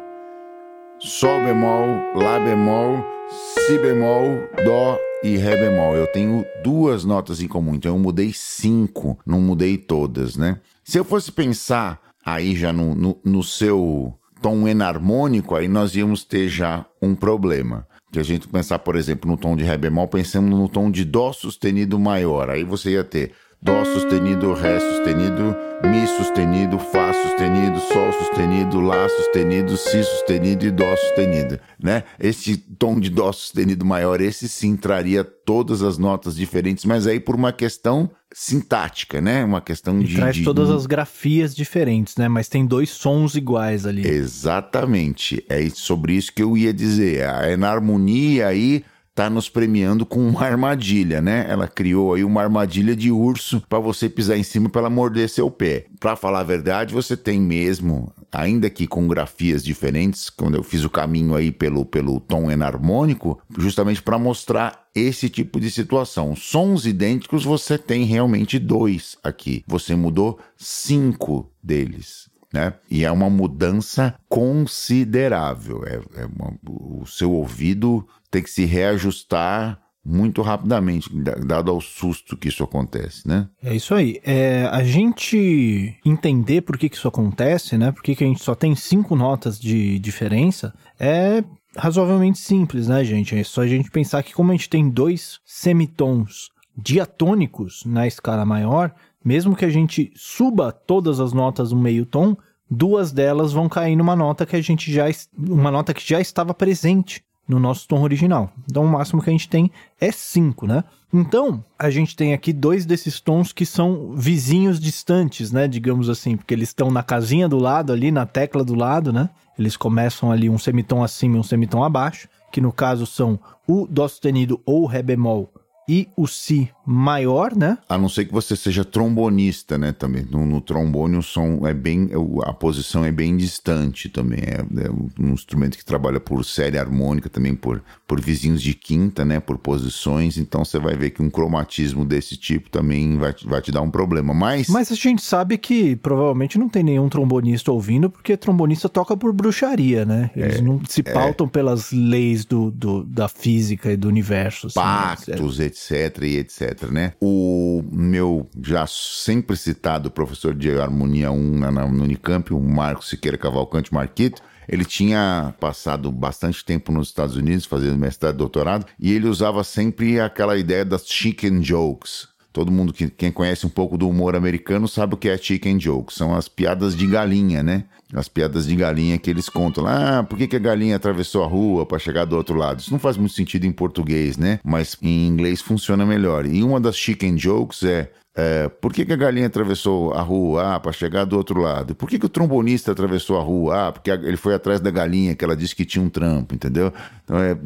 Sol 1.00 1.44
bemol, 1.44 1.88
Lá 2.16 2.40
bemol, 2.40 3.06
Si 3.30 3.78
bemol, 3.78 4.40
Dó 4.66 4.98
e 5.24 5.38
Ré 5.38 5.56
bemol. 5.58 5.96
Eu 5.96 6.08
tenho 6.08 6.46
duas 6.64 7.04
notas 7.04 7.42
em 7.42 7.48
comum, 7.48 7.76
então 7.76 7.96
eu 7.96 8.00
mudei 8.00 8.32
cinco, 8.34 9.18
não 9.26 9.42
mudei 9.42 9.78
todas, 9.78 10.36
né? 10.36 10.60
Se 10.84 10.98
eu 10.98 11.04
fosse 11.04 11.32
pensar 11.32 12.00
aí 12.26 12.56
já 12.56 12.72
no, 12.72 12.96
no, 12.96 13.18
no 13.24 13.44
seu 13.44 14.14
tom 14.42 14.68
enarmônico, 14.68 15.56
aí 15.56 15.68
nós 15.68 15.96
íamos 15.96 16.24
ter 16.24 16.48
já 16.48 16.86
um 17.02 17.16
problema. 17.16 17.88
Se 18.14 18.20
a 18.20 18.24
gente 18.24 18.48
pensar, 18.48 18.80
por 18.80 18.96
exemplo, 18.96 19.30
no 19.30 19.38
tom 19.38 19.56
de 19.56 19.64
Ré 19.64 19.78
bemol, 19.78 20.08
pensando 20.08 20.56
no 20.56 20.70
tom 20.70 20.90
de 20.90 21.04
Dó 21.04 21.34
sustenido 21.34 22.00
maior, 22.00 22.50
aí 22.50 22.64
você 22.64 22.92
ia 22.92 23.04
ter 23.04 23.34
Dó 23.62 23.84
sustenido, 23.86 24.54
Ré 24.54 24.80
sustenido, 24.80 25.56
Mi 25.84 26.06
sustenido, 26.08 26.78
Fá 26.78 27.12
sustenido, 27.12 27.80
Sol 27.80 28.14
sustenido, 28.14 28.80
Lá 28.80 29.10
sustenido, 29.10 29.76
Si 29.76 30.04
sustenido 30.04 30.66
e 30.66 30.72
Dó 30.72 30.96
sustenido, 30.96 31.60
né? 31.82 32.04
Esse 32.20 32.56
tom 32.56 33.00
de 33.00 33.10
Dó 33.10 33.32
sustenido 33.32 33.84
maior, 33.84 34.22
esse 34.22 34.48
sim 34.48 34.76
traria 34.76 35.24
todas 35.24 35.82
as 35.82 35.98
notas 35.98 36.36
diferentes, 36.36 36.86
mas 36.86 37.08
aí 37.08 37.20
por 37.20 37.36
uma 37.36 37.52
questão 37.52 38.10
sintática, 38.32 39.20
né? 39.20 39.44
Uma 39.44 39.62
questão 39.62 40.00
e 40.02 40.04
de. 40.04 40.16
Traz 40.16 40.36
de... 40.36 40.44
todas 40.44 40.70
as 40.70 40.86
grafias 40.86 41.56
diferentes, 41.56 42.16
né? 42.16 42.28
Mas 42.28 42.48
tem 42.48 42.66
dois 42.66 42.92
sons 42.92 43.36
iguais 43.36 43.88
ali. 43.88 44.08
Exatamente. 44.08 45.44
É 45.50 45.68
sobre 45.70 46.14
isso 46.14 46.32
que 46.32 46.44
eu 46.44 46.56
ia 46.56 46.72
dizer. 46.72 47.28
A 47.28 47.52
enarmonia 47.52 48.48
aí 48.48 48.84
tá 49.18 49.32
nos 49.32 49.50
premiando 49.50 50.06
com 50.06 50.20
uma 50.20 50.44
armadilha, 50.44 51.20
né? 51.20 51.48
Ela 51.50 51.68
criou 51.68 52.14
aí 52.14 52.24
uma 52.24 52.44
armadilha 52.44 52.96
de 52.96 53.10
urso 53.10 53.64
para 53.68 53.80
você 53.80 54.08
pisar 54.08 54.38
em 54.38 54.44
cima 54.44 54.70
para 54.70 54.82
ela 54.82 54.92
morder 54.92 55.28
seu 55.28 55.50
pé. 55.50 55.88
Para 56.00 56.16
falar 56.16 56.42
a 56.42 56.44
verdade, 56.44 56.94
você 56.94 57.18
tem 57.18 57.42
mesmo, 57.42 58.14
ainda 58.32 58.70
que 58.70 58.86
com 58.86 59.08
grafias 59.08 59.64
diferentes, 59.64 60.30
quando 60.30 60.54
eu 60.54 60.62
fiz 60.62 60.84
o 60.84 60.90
caminho 60.90 61.34
aí 61.34 61.52
pelo, 61.52 61.84
pelo 61.84 62.20
tom 62.20 62.52
enarmônico, 62.52 63.42
justamente 63.58 64.04
para 64.04 64.20
mostrar 64.20 64.86
esse 64.94 65.30
tipo 65.30 65.60
de 65.60 65.72
situação. 65.72 66.36
Sons 66.36 66.86
idênticos 66.86 67.44
você 67.44 67.76
tem 67.76 68.04
realmente 68.04 68.60
dois 68.60 69.18
aqui. 69.24 69.64
Você 69.66 69.96
mudou 69.96 70.38
cinco 70.56 71.52
deles. 71.64 72.30
Né? 72.54 72.74
E 72.90 73.04
é 73.04 73.12
uma 73.12 73.30
mudança 73.30 74.16
considerável. 74.30 75.84
É, 75.86 76.22
é 76.22 76.26
uma, 76.26 76.54
o 76.64 77.06
seu 77.06 77.32
ouvido 77.34 78.08
tem 78.30 78.44
que 78.44 78.50
se 78.50 78.66
reajustar 78.66 79.80
muito 80.08 80.42
rapidamente, 80.42 81.10
dado 81.46 81.70
ao 81.70 81.82
susto 81.82 82.38
que 82.38 82.48
isso 82.48 82.64
acontece, 82.64 83.28
né? 83.28 83.50
É 83.62 83.76
isso 83.76 83.94
aí. 83.94 84.22
É, 84.24 84.66
a 84.72 84.82
gente 84.82 86.00
entender 86.06 86.62
por 86.62 86.78
que, 86.78 86.88
que 86.88 86.96
isso 86.96 87.10
acontece, 87.10 87.78
né? 87.78 87.92
Por 87.92 88.02
que, 88.02 88.16
que 88.16 88.24
a 88.24 88.28
gente 88.28 88.42
só 88.42 88.56
tem 88.56 88.74
cinco 88.74 89.18
notas 89.18 89.60
de 89.60 90.00
diferença, 90.00 90.74
é 90.98 91.44
razoavelmente 91.76 92.40
simples, 92.40 92.88
né, 92.88 93.04
gente? 93.04 93.36
É 93.38 93.44
só 93.44 93.62
a 93.62 93.68
gente 93.68 93.92
pensar 93.92 94.24
que 94.24 94.34
como 94.34 94.52
a 94.52 94.56
gente 94.56 94.70
tem 94.70 94.90
dois 94.90 95.40
semitons 95.46 96.50
diatônicos 96.78 97.84
na 97.86 98.08
escala 98.08 98.46
maior, 98.46 98.94
mesmo 99.24 99.58
que 99.58 99.66
a 99.66 99.70
gente 99.70 100.14
suba 100.16 100.72
todas 100.72 101.20
as 101.20 101.34
notas 101.34 101.74
no 101.74 101.82
meio 101.82 102.06
tom, 102.06 102.38
duas 102.70 103.12
delas 103.12 103.52
vão 103.52 103.68
cair 103.68 103.96
numa 103.96 104.16
nota 104.16 104.46
que 104.46 104.56
a 104.56 104.62
gente 104.62 104.92
já 104.92 105.06
uma 105.38 105.72
nota 105.72 105.94
que 105.94 106.08
já 106.08 106.22
estava 106.22 106.54
presente 106.54 107.24
no 107.48 107.60
nosso 107.60 107.88
tom 107.88 108.02
original. 108.02 108.52
Então 108.70 108.84
o 108.84 108.88
máximo 108.88 109.22
que 109.22 109.30
a 109.30 109.34
gente 109.34 109.50
tem 109.50 109.72
é 110.00 110.12
5, 110.12 110.68
né? 110.68 110.84
Então, 111.14 111.64
a 111.80 111.90
gente 111.90 112.18
tem 112.18 112.34
aqui 112.34 112.52
dois 112.52 112.86
desses 112.86 113.22
tons 113.22 113.54
que 113.54 113.66
são 113.66 114.14
vizinhos 114.14 114.78
distantes, 114.78 115.54
né, 115.54 115.66
digamos 115.66 116.10
assim, 116.10 116.36
porque 116.36 116.54
eles 116.54 116.68
estão 116.68 116.92
na 116.92 117.02
casinha 117.02 117.48
do 117.48 117.58
lado 117.58 117.94
ali, 117.94 118.12
na 118.12 118.26
tecla 118.26 118.62
do 118.62 118.76
lado, 118.76 119.14
né? 119.14 119.30
Eles 119.58 119.78
começam 119.78 120.32
ali 120.32 120.50
um 120.50 120.58
semitom 120.58 121.02
acima 121.02 121.38
e 121.38 121.40
um 121.40 121.44
semitom 121.44 121.82
abaixo, 121.82 122.28
que 122.52 122.60
no 122.60 122.74
caso 122.74 123.06
são 123.06 123.40
o 123.66 123.88
dó 123.90 124.06
sustenido 124.08 124.62
ou 124.66 124.86
ré 124.86 125.02
bemol 125.02 125.50
e 125.88 126.10
o 126.18 126.28
Si 126.28 126.70
maior, 126.88 127.56
né? 127.56 127.78
A 127.90 127.98
não 127.98 128.08
ser 128.08 128.26
que 128.26 128.34
você 128.34 128.56
seja 128.56 128.86
trombonista, 128.86 129.78
né? 129.78 129.92
Também. 129.92 130.26
No, 130.30 130.46
no 130.46 130.62
trombone 130.62 131.18
o 131.18 131.22
som 131.22 131.68
é 131.68 131.74
bem. 131.74 132.10
A 132.44 132.54
posição 132.54 133.04
é 133.04 133.12
bem 133.12 133.36
distante 133.36 134.10
também. 134.10 134.40
É, 134.40 134.62
é, 134.86 134.90
um 135.20 135.34
instrumento 135.34 135.78
que 135.78 135.86
trabalha 135.86 136.20
por 136.20 136.44
série 136.46 136.78
harmônica, 136.78 137.30
também 137.30 137.54
por, 137.56 137.84
por 138.08 138.22
vizinhos 138.22 138.62
de 138.62 138.74
quinta, 138.74 139.26
né? 139.26 139.40
Por 139.40 139.58
posições. 139.58 140.38
Então 140.38 140.64
você 140.64 140.80
vai 140.80 140.96
ver 140.96 141.12
que 141.12 141.22
um 141.22 141.30
cromatismo 141.30 142.06
desse 142.06 142.38
tipo 142.38 142.70
também 142.70 143.18
vai, 143.18 143.36
vai 143.44 143.62
te 143.62 143.72
dar 143.72 143.82
um 143.82 143.92
problema. 143.92 144.34
Mas. 144.34 144.70
Mas 144.70 144.92
a 144.92 144.96
gente 144.96 145.22
sabe 145.22 145.58
que 145.58 145.96
provavelmente 145.98 146.58
não 146.58 146.70
tem 146.70 146.84
nenhum 146.84 147.10
trombonista 147.10 147.72
ouvindo, 147.72 148.10
porque 148.10 148.38
trombonista 148.38 148.88
toca 148.88 149.16
por 149.18 149.34
bruxaria, 149.34 150.06
né? 150.06 150.32
Eles 150.36 150.60
é, 150.60 150.62
não 150.62 150.82
se 150.88 151.02
é. 151.02 151.12
pautam 151.12 151.48
pelas 151.48 151.92
leis 151.92 152.46
do, 152.46 152.72
do, 152.72 153.04
da 153.04 153.28
física 153.28 153.92
e 153.92 153.98
do 153.98 154.08
universo. 154.08 154.68
Assim, 154.68 154.80
né? 154.80 154.86
Pactos, 154.86 155.60
etc 155.60 155.88
etc 155.98 156.24
e 156.24 156.38
etc, 156.38 156.77
né? 156.86 157.14
O 157.20 157.82
meu 157.92 158.48
já 158.62 158.86
sempre 158.86 159.58
citado 159.58 160.12
professor 160.12 160.54
de 160.54 160.70
harmonia 160.80 161.32
1 161.32 161.60
na, 161.60 161.72
no 161.72 162.04
Unicamp, 162.04 162.54
o 162.54 162.60
Marcos 162.60 163.10
Siqueira 163.10 163.38
Cavalcante 163.38 163.94
Marquito, 163.94 164.42
ele 164.68 164.86
tinha 164.86 165.56
passado 165.60 166.12
bastante 166.12 166.64
tempo 166.64 166.92
nos 166.92 167.08
Estados 167.08 167.36
Unidos 167.36 167.66
fazendo 167.66 167.98
mestrado 167.98 168.36
e 168.36 168.38
doutorado 168.38 168.86
e 169.00 169.14
ele 169.14 169.28
usava 169.28 169.64
sempre 169.64 170.20
aquela 170.20 170.58
ideia 170.58 170.84
das 170.84 171.08
chicken 171.08 171.62
jokes. 171.62 172.28
Todo 172.58 172.72
mundo 172.72 172.92
que 172.92 173.08
quem 173.08 173.32
conhece 173.32 173.68
um 173.68 173.70
pouco 173.70 174.00
do 174.00 174.10
humor 174.10 174.36
americano 174.36 174.88
sabe 174.88 175.14
o 175.14 175.18
que 175.18 175.30
é 175.30 175.38
chicken 175.38 175.78
jokes, 175.78 176.16
são 176.16 176.34
as 176.34 176.50
piadas 176.50 176.96
de 176.96 177.06
galinha, 177.06 177.62
né? 177.62 177.84
as 178.16 178.28
piadas 178.28 178.66
de 178.66 178.76
galinha 178.76 179.20
que 179.20 179.30
eles 179.30 179.48
contam 179.48 179.84
lá, 179.84 180.20
ah, 180.20 180.24
por 180.24 180.40
que, 180.40 180.48
que 180.48 180.56
a 180.56 180.60
galinha 180.60 180.96
atravessou 180.96 181.44
a 181.44 181.48
rua 181.48 181.86
para 181.86 182.00
chegar 182.00 182.26
do 182.26 182.36
outro 182.36 182.56
lado? 182.56 182.80
Isso 182.80 182.92
não 182.92 182.98
faz 182.98 183.16
muito 183.16 183.36
sentido 183.36 183.66
em 183.66 183.72
português, 183.72 184.38
né? 184.38 184.60
Mas 184.64 184.98
em 185.04 185.28
inglês 185.28 185.62
funciona 185.62 186.04
melhor. 186.04 186.48
E 186.48 186.64
uma 186.64 186.80
das 186.80 186.96
chicken 186.96 187.36
jokes 187.38 187.84
é 187.84 188.10
é, 188.40 188.70
por 188.70 188.94
que, 188.94 189.04
que, 189.04 189.14
a 189.14 189.16
galinha 189.16 189.48
atravessou 189.48 190.14
a 190.14 190.22
rua 190.22 190.76
ah, 190.76 190.80
para 190.80 190.92
chegar 190.92 191.26
do 191.26 191.36
outro 191.36 191.60
lado? 191.60 191.96
Por 191.96 192.08
que, 192.08 192.20
que, 192.20 192.26
o 192.28 192.30
trombonista 192.30 192.92
atravessou 192.92 193.40
a 193.40 193.42
rua? 193.42 193.88
Ah, 193.88 193.92
porque 193.92 194.12
ele 194.12 194.38
foi 194.38 194.54
atrás 194.54 194.80
da 194.80 194.92
galinha 194.92 195.36
que 195.36 195.44
ela 195.44 195.56
disse 195.56 195.76
que 195.76 195.84
tinha 195.84 196.04
um 196.04 196.10
trampo, 196.10 196.54
entendeu? 196.54 196.94
Então 197.24 197.38
é, 197.40 197.58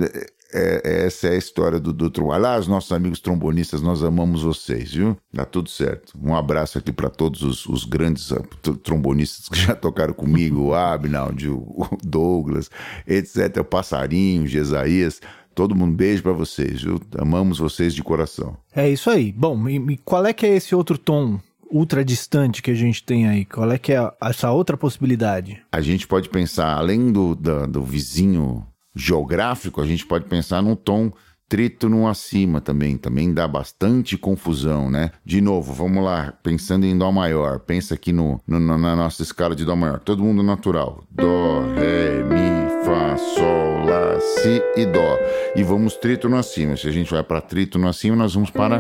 é, 0.53 1.05
essa 1.05 1.27
é 1.27 1.31
a 1.31 1.38
história 1.38 1.79
do, 1.79 1.93
do 1.93 2.10
trombone. 2.10 2.41
Lá, 2.41 2.58
os 2.58 2.67
nossos 2.67 2.91
amigos 2.91 3.20
trombonistas, 3.20 3.81
nós 3.81 4.03
amamos 4.03 4.43
vocês, 4.43 4.93
viu? 4.93 5.17
Dá 5.34 5.46
tudo 5.46 5.70
certo. 5.70 6.13
Um 6.22 6.36
abraço 6.36 6.77
aqui 6.77 6.91
para 6.91 7.10
todos 7.10 7.41
os, 7.41 7.65
os, 7.65 7.86
grandes 7.86 8.31
ah, 8.31 8.41
trombonistas 8.84 9.50
que 9.50 9.60
já 9.60 9.75
tocaram 9.75 10.13
comigo, 10.13 10.62
o 10.62 10.74
Abnald, 10.74 11.50
o 11.50 11.88
Douglas, 12.03 12.70
etc. 13.08 13.58
O 13.62 13.65
Passarinho, 13.65 14.43
o 14.43 14.48
Gesaías. 14.48 15.22
Todo 15.53 15.75
mundo, 15.75 15.96
beijo 15.96 16.24
para 16.24 16.31
vocês, 16.31 16.81
viu? 16.81 17.00
Amamos 17.17 17.60
vocês 17.60 17.93
de 17.93 18.01
coração. 18.01 18.55
É 18.74 18.89
isso 18.89 19.10
aí. 19.10 19.31
Bom, 19.31 19.67
e, 19.67 19.75
e 19.75 19.98
qual 19.98 20.25
é 20.25 20.34
que 20.34 20.46
é 20.46 20.55
esse 20.55 20.74
outro 20.74 20.98
tom 20.98 21.39
ultra 21.70 22.03
distante 22.03 22.62
que 22.62 22.72
a 22.72 22.75
gente 22.75 23.03
tem 23.03 23.27
aí? 23.27 23.46
Qual 23.46 23.70
é 23.72 23.77
que 23.77 23.93
é 23.93 24.12
essa 24.22 24.51
outra 24.51 24.77
possibilidade? 24.77 25.62
A 25.72 25.81
gente 25.81 26.08
pode 26.08 26.29
pensar, 26.29 26.74
além 26.74 27.12
do, 27.12 27.36
do, 27.36 27.67
do 27.67 27.84
vizinho 27.84 28.65
geográfico, 28.96 29.82
a 29.82 29.86
gente 29.86 30.06
pode 30.06 30.26
pensar 30.26 30.62
num 30.62 30.76
tom 30.76 31.12
trítono 31.52 32.08
acima 32.08 32.62
também, 32.62 32.96
também 32.96 33.34
dá 33.34 33.46
bastante 33.46 34.18
confusão, 34.18 34.90
né? 34.90 35.12
De 35.26 35.42
novo, 35.42 35.74
vamos 35.74 36.02
lá, 36.02 36.34
pensando 36.42 36.86
em 36.86 36.98
Dó 36.98 37.12
maior, 37.12 37.60
pensa 37.60 37.94
aqui 37.94 38.14
no, 38.14 38.40
no, 38.48 38.58
na 38.58 38.96
nossa 38.96 39.22
escala 39.22 39.54
de 39.54 39.66
Dó 39.66 39.76
maior, 39.76 40.00
todo 40.00 40.24
mundo 40.24 40.42
natural. 40.42 41.04
Dó, 41.12 41.62
Ré, 41.76 42.24
Mi, 42.24 42.86
Fá, 42.86 43.18
Sol, 43.18 43.86
Lá, 43.86 44.18
Si 44.22 44.62
e 44.78 44.86
Dó. 44.86 45.18
E 45.54 45.62
vamos 45.62 45.96
trítono 45.98 46.38
acima. 46.38 46.78
Se 46.78 46.88
a 46.88 46.92
gente 46.92 47.12
vai 47.12 47.22
para 47.22 47.42
trítono 47.42 47.86
acima, 47.90 48.16
nós 48.16 48.34
vamos 48.34 48.50
para... 48.50 48.80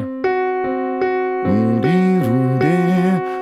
Um, 1.45 1.90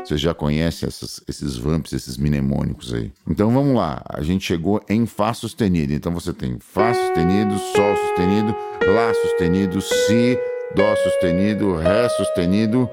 você 0.09 0.17
já 0.17 0.33
conhece 0.33 0.87
essas, 0.87 1.21
esses 1.27 1.55
vamps, 1.55 1.93
esses 1.93 2.17
mnemônicos 2.17 2.91
aí. 2.93 3.11
Então 3.29 3.51
vamos 3.51 3.75
lá. 3.75 4.01
A 4.09 4.23
gente 4.23 4.43
chegou 4.43 4.81
em 4.89 5.05
Fá 5.05 5.33
sustenido. 5.35 5.93
Então 5.93 6.11
você 6.11 6.33
tem 6.33 6.57
Fá 6.59 6.91
sustenido, 6.93 7.55
Sol 7.59 7.95
sustenido, 7.95 8.55
Lá 8.87 9.13
sustenido, 9.13 9.79
Si, 9.81 10.39
Dó 10.75 10.95
sustenido, 10.95 11.75
Ré 11.75 12.09
sustenido, 12.09 12.89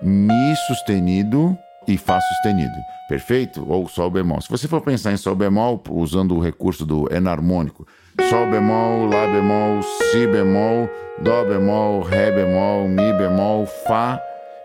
Mi 0.00 0.54
sustenido 0.68 1.58
e 1.88 1.96
Fá 1.98 2.20
sustenido. 2.20 2.76
Perfeito? 3.08 3.66
Ou 3.68 3.88
Sol 3.88 4.08
bemol. 4.08 4.40
Se 4.40 4.48
você 4.48 4.68
for 4.68 4.80
pensar 4.80 5.12
em 5.12 5.16
Sol 5.16 5.34
bemol, 5.34 5.82
usando 5.90 6.36
o 6.36 6.40
recurso 6.40 6.86
do 6.86 7.12
enarmônico, 7.12 7.84
Sol 8.28 8.48
bemol, 8.48 9.06
Lá 9.06 9.26
bemol, 9.26 9.82
Si 9.82 10.24
bemol, 10.28 10.88
Dó 11.20 11.44
bemol, 11.44 12.02
Ré 12.02 12.30
bemol, 12.30 12.86
Mi 12.86 13.12
bemol, 13.14 13.66
Fá 13.66 14.22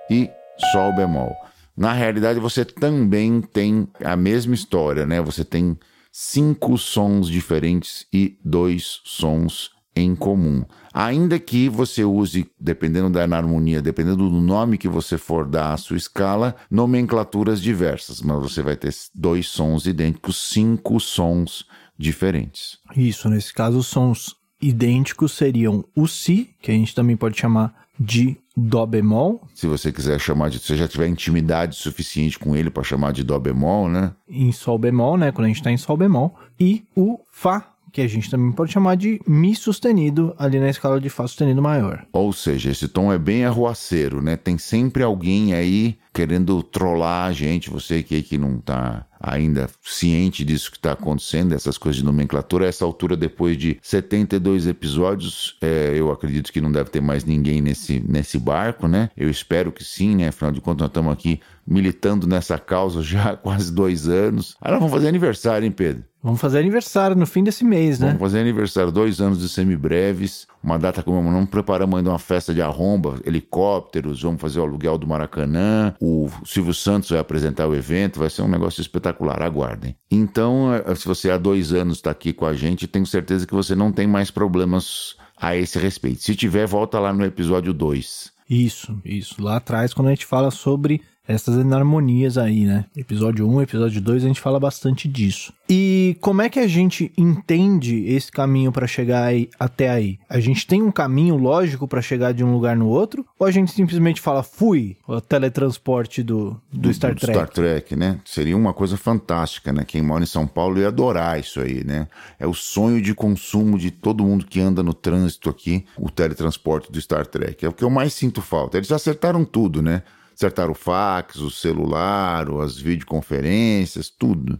e 0.07 0.29
Sol 0.71 0.95
bemol. 0.95 1.44
Na 1.75 1.93
realidade, 1.93 2.39
você 2.39 2.63
também 2.63 3.41
tem 3.41 3.87
a 4.03 4.15
mesma 4.15 4.55
história, 4.55 5.05
né? 5.05 5.21
Você 5.21 5.43
tem 5.43 5.77
cinco 6.11 6.77
sons 6.77 7.27
diferentes 7.27 8.07
e 8.13 8.37
dois 8.43 9.01
sons 9.03 9.71
em 9.95 10.13
comum. 10.15 10.63
Ainda 10.93 11.39
que 11.39 11.69
você 11.69 12.03
use, 12.03 12.49
dependendo 12.59 13.09
da 13.09 13.23
harmonia, 13.23 13.81
dependendo 13.81 14.29
do 14.29 14.41
nome 14.41 14.77
que 14.77 14.87
você 14.87 15.17
for 15.17 15.45
dar 15.45 15.73
à 15.73 15.77
sua 15.77 15.97
escala, 15.97 16.55
nomenclaturas 16.69 17.61
diversas, 17.61 18.21
mas 18.21 18.41
você 18.41 18.61
vai 18.61 18.75
ter 18.75 18.93
dois 19.13 19.47
sons 19.47 19.85
idênticos, 19.85 20.37
cinco 20.37 20.99
sons 20.99 21.65
diferentes. 21.97 22.77
Isso, 22.95 23.29
nesse 23.29 23.53
caso, 23.53 23.81
sons 23.81 24.35
idênticos 24.61 25.33
seriam 25.33 25.83
o 25.95 26.07
Si, 26.07 26.49
que 26.61 26.71
a 26.71 26.73
gente 26.73 26.93
também 26.93 27.15
pode 27.15 27.37
chamar 27.39 27.73
de 27.99 28.37
Dó 28.57 28.85
bemol. 28.85 29.41
Se 29.53 29.67
você 29.67 29.91
quiser 29.91 30.19
chamar 30.19 30.49
de. 30.49 30.59
Se 30.59 30.67
você 30.67 30.77
já 30.77 30.87
tiver 30.87 31.07
intimidade 31.07 31.75
suficiente 31.75 32.39
com 32.39 32.55
ele 32.55 32.69
para 32.69 32.83
chamar 32.83 33.11
de 33.11 33.23
Dó 33.23 33.37
bemol, 33.37 33.89
né? 33.89 34.13
Em 34.27 34.51
Sol 34.51 34.77
bemol, 34.77 35.17
né? 35.17 35.31
Quando 35.31 35.45
a 35.45 35.47
gente 35.49 35.57
está 35.57 35.71
em 35.71 35.77
Sol 35.77 35.97
bemol. 35.97 36.33
E 36.57 36.85
o 36.95 37.19
Fá, 37.29 37.74
que 37.95 38.01
a 38.01 38.07
gente 38.09 38.29
também 38.29 38.51
pode 38.51 38.73
chamar 38.73 38.95
de 38.95 39.21
Mi 39.25 39.55
sustenido 39.55 40.35
ali 40.37 40.59
na 40.59 40.69
escala 40.69 40.99
de 40.99 41.09
Fá 41.09 41.25
sustenido 41.25 41.61
maior. 41.61 42.05
Ou 42.11 42.33
seja, 42.33 42.69
esse 42.69 42.89
tom 42.89 43.11
é 43.11 43.17
bem 43.17 43.45
arruaceiro, 43.45 44.21
né? 44.21 44.35
Tem 44.35 44.57
sempre 44.57 45.01
alguém 45.01 45.53
aí 45.53 45.97
querendo 46.13 46.61
trollar 46.61 47.29
a 47.29 47.31
gente, 47.31 47.69
você 47.69 48.03
que, 48.03 48.21
que 48.21 48.37
não 48.37 48.57
tá 48.59 49.05
ainda 49.17 49.69
ciente 49.81 50.43
disso 50.43 50.71
que 50.71 50.77
está 50.77 50.91
acontecendo, 50.91 51.55
essas 51.55 51.77
coisas 51.77 51.99
de 51.99 52.05
nomenclatura. 52.05 52.65
A 52.65 52.67
essa 52.67 52.83
altura, 52.83 53.15
depois 53.15 53.57
de 53.57 53.77
72 53.81 54.67
episódios, 54.67 55.57
é, 55.61 55.93
eu 55.95 56.11
acredito 56.11 56.51
que 56.51 56.59
não 56.59 56.71
deve 56.71 56.89
ter 56.89 57.01
mais 57.01 57.23
ninguém 57.23 57.61
nesse, 57.61 58.03
nesse 58.05 58.37
barco, 58.37 58.89
né? 58.89 59.09
Eu 59.15 59.29
espero 59.29 59.71
que 59.71 59.85
sim, 59.85 60.15
né? 60.15 60.27
Afinal 60.27 60.51
de 60.51 60.59
contas, 60.59 60.81
nós 60.81 60.89
estamos 60.89 61.13
aqui 61.13 61.39
militando 61.65 62.27
nessa 62.27 62.57
causa 62.59 63.01
já 63.01 63.31
há 63.31 63.37
quase 63.37 63.73
dois 63.73 64.07
anos. 64.07 64.55
Ah, 64.61 64.71
nós 64.71 64.79
vamos 64.79 64.93
fazer 64.93 65.07
aniversário, 65.07 65.65
hein, 65.65 65.71
Pedro? 65.71 66.03
Vamos 66.25 66.41
fazer 66.41 66.57
aniversário 66.57 67.15
no 67.15 67.27
fim 67.27 67.43
desse 67.43 67.63
mês, 67.63 67.99
né? 67.99 68.07
Vamos 68.07 68.21
fazer 68.21 68.39
aniversário, 68.39 68.91
dois 68.91 69.21
anos 69.21 69.39
de 69.39 69.47
semibreves, 69.47 70.47
uma 70.63 70.79
data 70.79 71.03
comemorando, 71.03 71.45
preparamos 71.45 71.95
ainda 71.95 72.09
uma 72.09 72.17
festa 72.17 72.51
de 72.51 72.63
arromba, 72.63 73.19
helicópteros, 73.23 74.23
vamos 74.23 74.41
fazer 74.41 74.59
o 74.59 74.63
aluguel 74.63 74.97
do 74.97 75.05
Maracanã, 75.05 75.93
o 76.01 76.27
Silvio 76.43 76.73
Santos 76.73 77.11
vai 77.11 77.19
apresentar 77.19 77.67
o 77.67 77.75
evento, 77.75 78.17
vai 78.17 78.31
ser 78.31 78.41
um 78.41 78.47
negócio 78.47 78.81
espetacular, 78.81 79.39
aguardem. 79.39 79.95
Então, 80.09 80.73
eh, 80.73 80.95
se 80.95 81.07
você 81.07 81.29
há 81.29 81.37
dois 81.37 81.71
anos 81.71 81.97
está 81.97 82.09
aqui 82.09 82.33
com 82.33 82.47
a 82.47 82.55
gente, 82.55 82.87
tenho 82.87 83.05
certeza 83.05 83.45
que 83.45 83.53
você 83.53 83.75
não 83.75 83.91
tem 83.91 84.07
mais 84.07 84.31
problemas 84.31 85.15
a 85.37 85.55
esse 85.55 85.77
respeito. 85.77 86.23
Se 86.23 86.35
tiver, 86.35 86.65
volta 86.65 86.97
lá 86.97 87.13
no 87.13 87.23
episódio 87.23 87.71
2. 87.71 88.31
Isso, 88.49 88.99
isso. 89.05 89.35
Lá 89.43 89.57
atrás, 89.57 89.93
quando 89.93 90.07
a 90.07 90.11
gente 90.11 90.25
fala 90.25 90.49
sobre 90.49 91.03
essas 91.27 91.55
enarmonias 91.55 92.37
aí, 92.37 92.65
né? 92.65 92.85
Episódio 92.95 93.47
1, 93.47 93.61
episódio 93.61 94.01
2, 94.01 94.23
a 94.23 94.27
gente 94.27 94.39
fala 94.39 94.59
bastante 94.59 95.07
disso. 95.07 95.53
E 95.67 96.15
como 96.21 96.41
é 96.41 96.49
que 96.49 96.59
a 96.59 96.67
gente 96.67 97.11
entende 97.17 98.05
esse 98.07 98.31
caminho 98.31 98.71
para 98.71 98.85
chegar 98.85 99.23
aí, 99.23 99.49
até 99.59 99.89
aí? 99.89 100.19
A 100.29 100.39
gente 100.39 100.67
tem 100.67 100.81
um 100.81 100.91
caminho 100.91 101.35
lógico 101.35 101.87
para 101.87 102.01
chegar 102.01 102.33
de 102.33 102.43
um 102.43 102.53
lugar 102.53 102.75
no 102.75 102.87
outro? 102.87 103.25
Ou 103.39 103.47
a 103.47 103.51
gente 103.51 103.71
simplesmente 103.71 104.21
fala, 104.21 104.43
fui, 104.43 104.95
o 105.07 105.19
teletransporte 105.19 106.21
do, 106.21 106.61
do, 106.71 106.81
do 106.81 106.93
Star 106.93 107.15
Trek? 107.15 107.33
Star 107.33 107.49
Trek, 107.49 107.95
né? 107.95 108.19
Seria 108.23 108.55
uma 108.55 108.73
coisa 108.73 108.95
fantástica, 108.95 109.73
né? 109.73 109.83
Quem 109.83 110.03
mora 110.03 110.23
em 110.23 110.27
São 110.27 110.45
Paulo 110.45 110.79
ia 110.79 110.89
adorar 110.89 111.39
isso 111.39 111.59
aí, 111.59 111.83
né? 111.83 112.07
É 112.39 112.45
o 112.45 112.53
sonho 112.53 113.01
de 113.01 113.15
consumo 113.15 113.79
de 113.79 113.89
todo 113.89 114.23
mundo 114.23 114.45
que 114.45 114.59
anda 114.59 114.83
no 114.83 114.93
trânsito 114.93 115.49
aqui, 115.49 115.85
o 115.97 116.11
teletransporte 116.11 116.91
do 116.91 117.01
Star 117.01 117.25
Trek. 117.25 117.65
É 117.65 117.69
o 117.69 117.73
que 117.73 117.83
eu 117.83 117.89
mais 117.89 118.13
sinto 118.13 118.41
falta. 118.41 118.77
Eles 118.77 118.91
acertaram 118.91 119.43
tudo, 119.43 119.81
né? 119.81 120.03
Acertar 120.35 120.69
o 120.69 120.73
fax, 120.73 121.37
o 121.37 121.49
celular, 121.49 122.45
as 122.61 122.77
videoconferências, 122.77 124.09
tudo, 124.09 124.59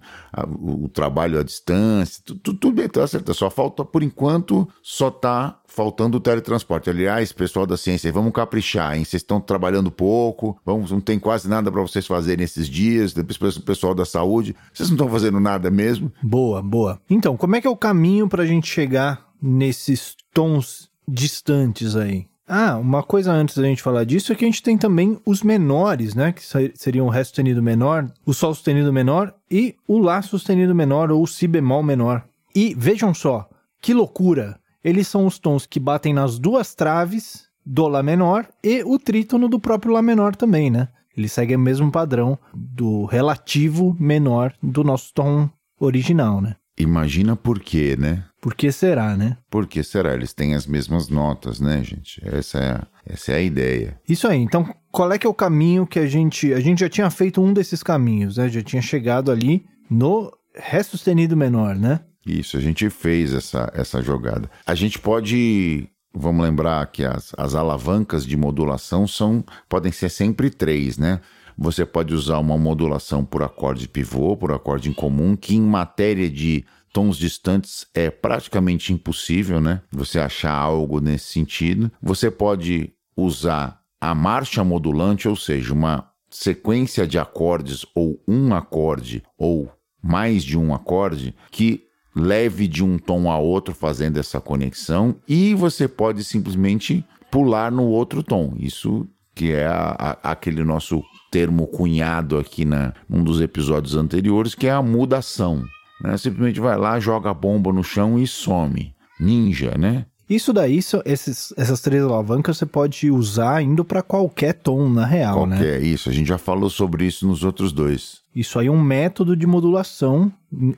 o, 0.60 0.86
o 0.86 0.90
trabalho 0.90 1.40
à 1.40 1.44
distância, 1.44 2.24
tudo, 2.26 2.54
tudo 2.54 2.72
bem, 2.72 2.88
tá 2.88 3.06
certo. 3.06 3.34
Só 3.34 3.50
falta, 3.50 3.84
por 3.84 4.02
enquanto, 4.02 4.68
só 4.82 5.12
tá 5.12 5.60
faltando 5.68 6.18
o 6.18 6.20
teletransporte. 6.22 6.90
Aliás, 6.90 7.34
pessoal 7.34 7.68
da 7.68 7.76
ciência, 7.76 8.12
vamos 8.12 8.32
caprichar, 8.32 8.96
hein? 8.98 9.04
Vocês 9.04 9.22
estão 9.22 9.42
trabalhando 9.42 9.92
pouco, 9.92 10.58
vamos, 10.66 10.92
não 10.92 11.02
tem 11.02 11.20
quase 11.20 11.50
nada 11.50 11.70
para 11.70 11.82
vocês 11.82 12.08
fazerem 12.08 12.46
esses 12.46 12.68
dias. 12.68 13.14
Depois, 13.14 13.58
o 13.58 13.62
pessoal 13.62 13.94
da 13.94 14.06
saúde, 14.06 14.56
vocês 14.74 14.90
não 14.90 14.96
estão 14.96 15.10
fazendo 15.10 15.40
nada 15.40 15.70
mesmo? 15.70 16.12
Boa, 16.24 16.62
boa. 16.62 17.02
Então, 17.10 17.36
como 17.36 17.56
é 17.58 17.62
que 17.62 17.68
é 17.68 17.70
o 17.70 17.76
caminho 17.76 18.30
para 18.30 18.44
a 18.44 18.46
gente 18.46 18.68
chegar 18.68 19.30
nesses 19.42 20.16
tons 20.34 20.90
distantes 21.06 21.96
aí? 21.96 22.28
Ah, 22.48 22.78
uma 22.78 23.02
coisa 23.02 23.32
antes 23.32 23.58
da 23.58 23.64
gente 23.64 23.82
falar 23.82 24.04
disso 24.04 24.32
é 24.32 24.36
que 24.36 24.46
a 24.46 24.48
gente 24.48 24.62
tem 24.62 24.78
também 24.78 25.20
os 25.26 25.42
menores, 25.42 26.14
né? 26.14 26.32
Que 26.32 26.44
seriam 26.76 27.08
o 27.08 27.10
Ré 27.10 27.24
sustenido 27.24 27.62
menor, 27.62 28.08
o 28.24 28.34
Sol 28.34 28.54
sustenido 28.54 28.94
menor 28.94 29.34
e 29.50 29.76
o 29.88 29.98
Lá 29.98 30.22
sustenido 30.22 30.76
menor 30.76 31.12
ou 31.12 31.26
Si 31.26 31.48
bemol 31.48 31.82
menor. 31.82 32.24
E 32.54 32.76
vejam 32.76 33.14
só, 33.14 33.50
que 33.82 33.94
loucura! 33.94 34.60
Eles 34.84 35.08
são 35.08 35.26
os 35.26 35.40
tons 35.40 35.66
que 35.66 35.80
batem 35.80 36.14
nas 36.14 36.38
duas 36.38 36.76
traves 36.76 37.48
do 37.66 37.88
Lá 37.88 38.04
menor 38.04 38.48
e 38.64 38.84
o 38.84 39.00
trítono 39.00 39.50
do 39.50 39.60
próprio 39.60 39.94
Lá 39.94 40.02
menor 40.04 40.36
também, 40.36 40.70
né? 40.70 40.90
Ele 41.18 41.28
segue 41.28 41.56
o 41.56 41.60
mesmo 41.60 41.92
padrão 41.92 42.38
do 42.54 43.06
relativo 43.06 43.96
menor 44.00 44.54
do 44.62 44.84
nosso 44.84 45.12
tom 45.14 45.50
original, 45.80 46.42
né? 46.42 46.56
Imagina 46.78 47.36
por 47.36 47.60
quê, 47.60 47.96
né? 47.98 48.26
Por 48.42 48.54
que 48.54 48.72
será, 48.72 49.16
né? 49.16 49.38
Por 49.50 49.66
que 49.66 49.82
será? 49.82 50.14
Eles 50.14 50.34
têm 50.34 50.54
as 50.54 50.68
mesmas 50.68 51.10
notas, 51.10 51.60
né, 51.60 51.84
gente? 51.84 52.22
Essa 52.26 52.60
é, 52.60 52.72
a, 52.72 52.88
essa 53.06 53.32
é 53.32 53.36
a 53.36 53.42
ideia. 53.42 54.00
Isso 54.08 54.28
aí. 54.28 54.40
Então, 54.40 54.72
qual 54.92 55.12
é 55.12 55.18
que 55.18 55.26
é 55.26 55.30
o 55.30 55.34
caminho 55.34 55.88
que 55.88 56.00
a 56.00 56.06
gente... 56.06 56.54
A 56.54 56.60
gente 56.60 56.80
já 56.80 56.90
tinha 56.90 57.10
feito 57.10 57.42
um 57.42 57.54
desses 57.54 57.82
caminhos, 57.82 58.38
né? 58.38 58.50
Já 58.50 58.62
tinha 58.62 58.82
chegado 58.82 59.32
ali 59.32 59.66
no 59.90 60.32
Ré 60.54 60.84
sustenido 60.84 61.36
menor, 61.36 61.76
né? 61.76 62.02
Isso, 62.26 62.58
a 62.58 62.60
gente 62.60 62.90
fez 62.90 63.34
essa, 63.34 63.72
essa 63.74 64.02
jogada. 64.02 64.50
A 64.66 64.76
gente 64.76 65.00
pode... 65.00 65.88
Vamos 66.18 66.46
lembrar 66.46 66.86
que 66.88 67.04
as, 67.04 67.34
as 67.38 67.56
alavancas 67.56 68.26
de 68.26 68.38
modulação 68.38 69.06
são 69.06 69.44
podem 69.68 69.92
ser 69.92 70.10
sempre 70.10 70.50
três, 70.50 70.98
né? 70.98 71.20
Você 71.58 71.86
pode 71.86 72.14
usar 72.14 72.40
uma 72.40 72.58
modulação 72.58 73.24
por 73.24 73.44
acorde 73.44 73.88
pivô, 73.88 74.36
por 74.36 74.52
acorde 74.52 74.90
em 74.90 74.94
comum, 74.94 75.36
que 75.36 75.56
em 75.56 75.62
matéria 75.62 76.30
de 76.30 76.66
tons 76.92 77.18
distantes 77.18 77.88
é 77.94 78.10
praticamente 78.10 78.94
impossível, 78.94 79.60
né? 79.60 79.82
Você 79.92 80.20
achar 80.20 80.54
algo 80.54 81.00
nesse 81.00 81.26
sentido. 81.26 81.92
Você 82.02 82.32
pode 82.32 82.94
usar 83.16 83.82
a 84.00 84.14
marcha 84.14 84.64
modulante, 84.64 85.28
ou 85.28 85.36
seja, 85.36 85.74
uma 85.74 86.10
sequência 86.30 87.08
de 87.08 87.18
acordes 87.18 87.86
ou 87.96 88.22
um 88.28 88.54
acorde 88.54 89.24
ou 89.38 89.72
mais 90.02 90.44
de 90.44 90.58
um 90.58 90.74
acorde 90.74 91.34
que 91.50 91.84
leve 92.16 92.68
de 92.68 92.84
um 92.84 92.98
tom 92.98 93.32
a 93.32 93.38
outro 93.38 93.74
fazendo 93.74 94.18
essa 94.18 94.40
conexão 94.40 95.16
e 95.28 95.54
você 95.54 95.88
pode 95.88 96.24
simplesmente 96.24 97.06
pular 97.30 97.72
no 97.72 97.84
outro 97.84 98.24
tom. 98.24 98.54
Isso 98.58 99.08
que 99.34 99.52
é 99.52 99.66
a, 99.66 99.96
a, 100.24 100.32
aquele 100.32 100.64
nosso 100.64 101.04
termo 101.36 101.68
cunhado 101.68 102.38
aqui 102.38 102.64
na 102.64 102.94
um 103.10 103.22
dos 103.22 103.42
episódios 103.42 103.94
anteriores, 103.94 104.56
que 104.56 104.68
é 104.68 104.72
a 104.72 104.82
mudação. 104.82 105.66
Né? 106.02 106.16
Simplesmente 106.16 106.62
vai 106.62 106.78
lá, 106.78 106.98
joga 106.98 107.30
a 107.30 107.34
bomba 107.34 107.74
no 107.74 107.84
chão 107.84 108.18
e 108.18 108.26
some. 108.26 108.94
Ninja, 109.20 109.78
né? 109.78 110.06
Isso 110.30 110.54
daí, 110.54 110.80
esses, 111.04 111.54
essas 111.58 111.82
três 111.82 112.02
alavancas 112.02 112.58
você 112.58 112.66
pode 112.66 113.12
usar 113.12 113.62
indo 113.62 113.84
para 113.84 114.02
qualquer 114.02 114.54
tom, 114.54 114.88
na 114.90 115.06
real, 115.06 115.40
qualquer, 115.40 115.50
né? 115.50 115.58
Qualquer, 115.58 115.84
isso. 115.84 116.10
A 116.10 116.14
gente 116.14 116.28
já 116.28 116.38
falou 116.38 116.70
sobre 116.70 117.06
isso 117.06 117.28
nos 117.28 117.44
outros 117.44 117.74
dois. 117.74 118.22
Isso 118.34 118.58
aí 118.58 118.68
é 118.68 118.72
um 118.72 118.82
método 118.82 119.36
de 119.36 119.46
modulação. 119.46 120.32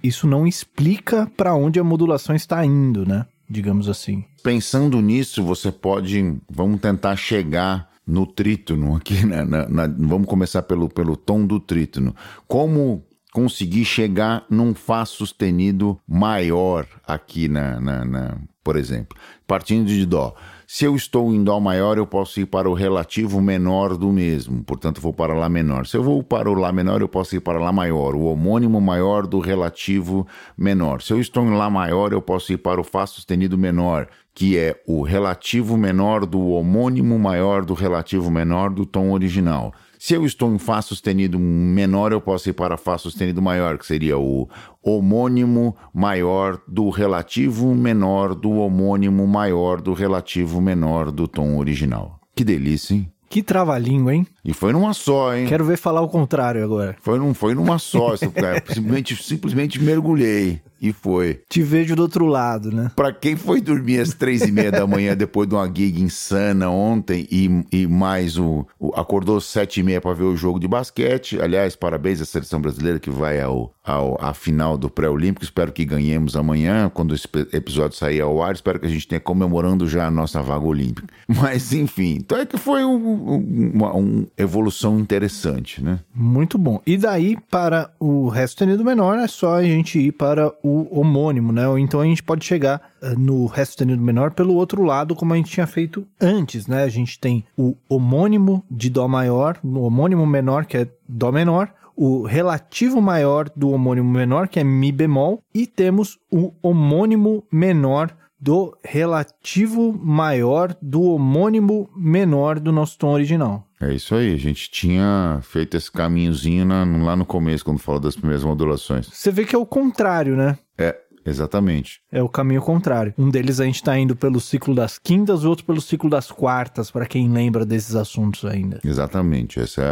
Isso 0.04 0.26
não 0.26 0.48
explica 0.48 1.32
para 1.38 1.54
onde 1.54 1.80
a 1.80 1.84
modulação 1.84 2.36
está 2.36 2.66
indo, 2.66 3.06
né? 3.06 3.28
Digamos 3.48 3.88
assim. 3.88 4.26
Pensando 4.44 5.00
nisso, 5.02 5.44
você 5.44 5.72
pode. 5.72 6.36
Vamos 6.50 6.82
tentar 6.82 7.16
chegar 7.16 7.90
no 8.08 8.26
trítono 8.26 8.96
aqui, 8.96 9.24
né? 9.28 9.44
Na, 9.44 9.68
na, 9.68 9.88
vamos 9.88 10.28
começar 10.28 10.64
pelo, 10.64 10.88
pelo 10.88 11.18
tom 11.18 11.46
do 11.46 11.60
trítono. 11.60 12.16
Como 12.48 13.04
conseguir 13.34 13.86
chegar 13.86 14.46
num 14.50 14.74
Fá 14.74 15.06
sustenido 15.06 16.00
maior 16.08 16.88
aqui 17.06 17.48
na, 17.48 17.80
na, 17.80 18.06
na, 18.06 18.38
por 18.64 18.76
exemplo, 18.76 19.18
partindo 19.46 19.88
de 19.88 20.06
Dó. 20.06 20.34
Se 20.66 20.86
eu 20.86 20.96
estou 20.96 21.34
em 21.34 21.44
Dó 21.44 21.60
maior, 21.60 21.98
eu 21.98 22.08
posso 22.08 22.40
ir 22.40 22.46
para 22.46 22.70
o 22.70 22.74
relativo 22.74 23.40
menor 23.40 23.96
do 23.96 24.12
mesmo, 24.12 24.64
portanto 24.64 25.00
vou 25.00 25.14
para 25.14 25.34
Lá 25.34 25.48
menor. 25.48 25.86
Se 25.86 25.96
eu 25.96 26.04
vou 26.04 26.24
para 26.24 26.50
o 26.50 26.54
Lá 26.54 26.72
menor, 26.72 27.00
eu 27.00 27.08
posso 27.08 27.36
ir 27.36 27.40
para 27.40 27.60
Lá 27.60 27.72
maior, 27.72 28.16
o 28.16 28.24
homônimo 28.24 28.82
maior 28.82 29.28
do 29.28 29.40
relativo 29.40 30.28
menor. 30.58 31.02
Se 31.02 31.14
eu 31.14 31.22
estou 31.22 31.46
em 31.46 31.56
Lá 31.56 31.70
maior, 31.70 32.12
eu 32.12 32.22
posso 32.22 32.52
ir 32.52 32.58
para 32.58 32.82
o 32.82 32.84
Fá 32.84 33.06
sustenido 33.06 33.58
menor, 33.58 34.10
que 34.38 34.56
é 34.56 34.80
o 34.86 35.02
relativo 35.02 35.76
menor 35.76 36.24
do 36.24 36.50
homônimo 36.50 37.18
maior 37.18 37.66
do 37.66 37.74
relativo 37.74 38.30
menor 38.30 38.70
do 38.70 38.86
tom 38.86 39.12
original. 39.12 39.74
Se 39.98 40.14
eu 40.14 40.28
estou 40.28 40.54
em 40.54 40.60
Fá 40.60 40.80
sustenido 40.80 41.40
menor, 41.40 42.12
eu 42.12 42.22
posso 42.22 42.48
ir 42.48 42.54
para 42.54 42.78
Fá 42.78 43.00
sustenido 43.00 43.42
maior, 43.42 43.80
que 43.80 43.86
seria 43.88 44.16
o 44.16 44.48
homônimo 44.84 45.76
maior 45.92 46.62
do 46.68 46.92
relativo 46.92 47.74
menor 47.74 48.36
do 48.36 48.52
homônimo 48.52 49.26
maior 49.26 49.82
do 49.82 49.94
relativo 49.94 50.62
menor 50.62 51.10
do 51.10 51.28
tom 51.28 51.58
original. 51.58 52.20
Que 52.36 52.44
delícia, 52.44 52.94
hein? 52.94 53.12
Que 53.28 53.42
trava-língua, 53.42 54.14
hein? 54.14 54.28
E 54.48 54.54
foi 54.54 54.72
numa 54.72 54.94
só, 54.94 55.36
hein? 55.36 55.46
Quero 55.46 55.66
ver 55.66 55.78
falar 55.78 56.00
o 56.00 56.08
contrário 56.08 56.64
agora. 56.64 56.96
Foi, 57.02 57.20
num, 57.20 57.34
foi 57.34 57.54
numa 57.54 57.78
só, 57.78 58.16
simplesmente, 58.18 59.22
simplesmente 59.22 59.84
mergulhei. 59.84 60.62
E 60.82 60.94
foi. 60.94 61.42
Te 61.50 61.62
vejo 61.62 61.96
do 61.96 62.04
outro 62.04 62.26
lado, 62.26 62.72
né? 62.72 62.92
Pra 62.96 63.12
quem 63.12 63.36
foi 63.36 63.60
dormir 63.60 64.00
às 64.00 64.14
três 64.14 64.42
e 64.44 64.52
meia 64.52 64.72
da 64.72 64.86
manhã 64.86 65.16
depois 65.16 65.50
de 65.50 65.56
uma 65.56 65.66
gig 65.66 66.00
insana 66.00 66.70
ontem 66.70 67.28
e, 67.32 67.66
e 67.72 67.88
mais 67.88 68.38
o, 68.38 68.66
o 68.80 68.94
acordou 68.96 69.38
às 69.38 69.46
sete 69.46 69.80
e 69.80 69.84
meia 69.84 70.00
pra 70.00 70.14
ver 70.14 70.26
o 70.26 70.38
jogo 70.38 70.60
de 70.60 70.68
basquete. 70.68 71.42
Aliás, 71.42 71.76
parabéns 71.76 72.22
à 72.22 72.26
seleção 72.26 72.62
brasileira 72.62 73.00
que 73.00 73.10
vai 73.10 73.42
ao, 73.42 73.74
ao 73.84 74.18
à 74.22 74.34
final 74.34 74.78
do 74.78 74.90
pré-olímpico. 74.90 75.44
Espero 75.44 75.72
que 75.72 75.84
ganhemos 75.84 76.36
amanhã, 76.36 76.92
quando 76.94 77.16
esse 77.16 77.28
episódio 77.54 77.98
sair 77.98 78.22
ao 78.22 78.42
ar. 78.42 78.54
Espero 78.54 78.80
que 78.80 78.86
a 78.86 78.90
gente 78.90 79.08
tenha 79.08 79.20
comemorando 79.20 79.88
já 79.88 80.06
a 80.06 80.12
nossa 80.12 80.42
vaga 80.44 80.66
olímpica. 80.66 81.08
Mas 81.28 81.74
enfim, 81.74 82.18
então 82.20 82.38
é 82.38 82.46
que 82.46 82.58
foi 82.58 82.86
um, 82.86 82.96
um, 82.96 83.86
um, 83.98 84.28
evolução 84.38 85.00
interessante, 85.00 85.84
né? 85.84 86.00
Muito 86.14 86.58
bom. 86.58 86.80
E 86.86 86.96
daí, 86.96 87.36
para 87.50 87.92
o 88.00 88.30
Ré 88.30 88.46
sustenido 88.46 88.86
menor, 88.86 89.18
é 89.18 89.28
só 89.28 89.56
a 89.56 89.64
gente 89.64 90.00
ir 90.00 90.12
para 90.12 90.54
o 90.64 91.00
homônimo, 91.00 91.52
né? 91.52 91.68
Ou 91.68 91.80
então 91.80 92.00
a 92.00 92.06
gente 92.06 92.22
pode 92.22 92.46
chegar 92.46 92.82
eh, 93.02 93.16
no 93.18 93.46
Ré 93.48 93.66
sustenido 93.66 94.02
menor 94.02 94.32
pelo 94.32 94.54
outro 94.54 94.84
lado, 94.84 95.16
como 95.16 95.34
a 95.34 95.38
gente 95.38 95.52
tinha 95.52 95.66
feito 95.66 96.06
antes, 96.22 96.68
né? 96.68 96.84
A 96.84 96.90
gente 96.90 97.20
tem 97.20 97.44
o 97.58 97.76
homônimo 97.90 98.64
de 98.70 98.90
Dó 98.90 99.08
maior, 99.08 99.58
no 99.64 99.82
homônimo 99.82 100.26
menor, 100.26 100.66
que 100.66 100.78
é 100.78 100.88
Dó 101.10 101.32
menor, 101.32 101.74
o 101.96 102.22
relativo 102.22 103.02
maior 103.02 103.50
do 103.56 103.72
homônimo 103.72 104.10
menor, 104.10 104.48
que 104.48 104.60
é 104.60 104.64
Mi 104.64 104.92
bemol, 104.92 105.42
e 105.54 105.66
temos 105.66 106.20
o 106.32 106.54
homônimo 106.62 107.44
menor 107.52 108.16
do 108.40 108.78
relativo 108.84 109.92
maior 109.92 110.76
do 110.80 111.02
homônimo 111.02 111.90
menor 111.96 112.60
do 112.60 112.72
nosso 112.72 113.00
tom 113.00 113.10
original. 113.10 113.67
É 113.80 113.94
isso 113.94 114.16
aí, 114.16 114.34
a 114.34 114.38
gente 114.38 114.72
tinha 114.72 115.40
feito 115.44 115.78
esse 115.78 115.92
caminhozinho 115.92 116.66
na, 116.66 116.84
lá 116.84 117.16
no 117.16 117.26
começo, 117.26 117.64
quando 117.64 117.78
falou 117.78 118.02
das 118.02 118.16
primeiras 118.16 118.44
modulações. 118.44 119.08
Você 119.08 119.32
vê 119.32 119.46
que 119.46 119.56
é 119.56 119.58
o 119.58 119.66
contrário, 119.66 120.36
né? 120.36 120.58
É, 120.78 120.96
Exatamente. 121.28 122.02
É 122.12 122.24
o 122.24 122.30
caminho 122.30 122.62
contrário. 122.62 123.14
Um 123.18 123.30
deles 123.30 123.60
a 123.60 123.66
gente 123.66 123.76
está 123.76 123.98
indo 123.98 124.16
pelo 124.16 124.40
ciclo 124.40 124.74
das 124.74 124.98
quintas, 124.98 125.44
o 125.44 125.50
outro 125.50 125.66
pelo 125.66 125.82
ciclo 125.82 126.10
das 126.10 126.32
quartas, 126.32 126.90
para 126.90 127.06
quem 127.06 127.30
lembra 127.30 127.66
desses 127.66 127.96
assuntos 127.96 128.46
ainda. 128.46 128.80
Exatamente. 128.84 129.60
Essa 129.60 129.82
é 129.82 129.86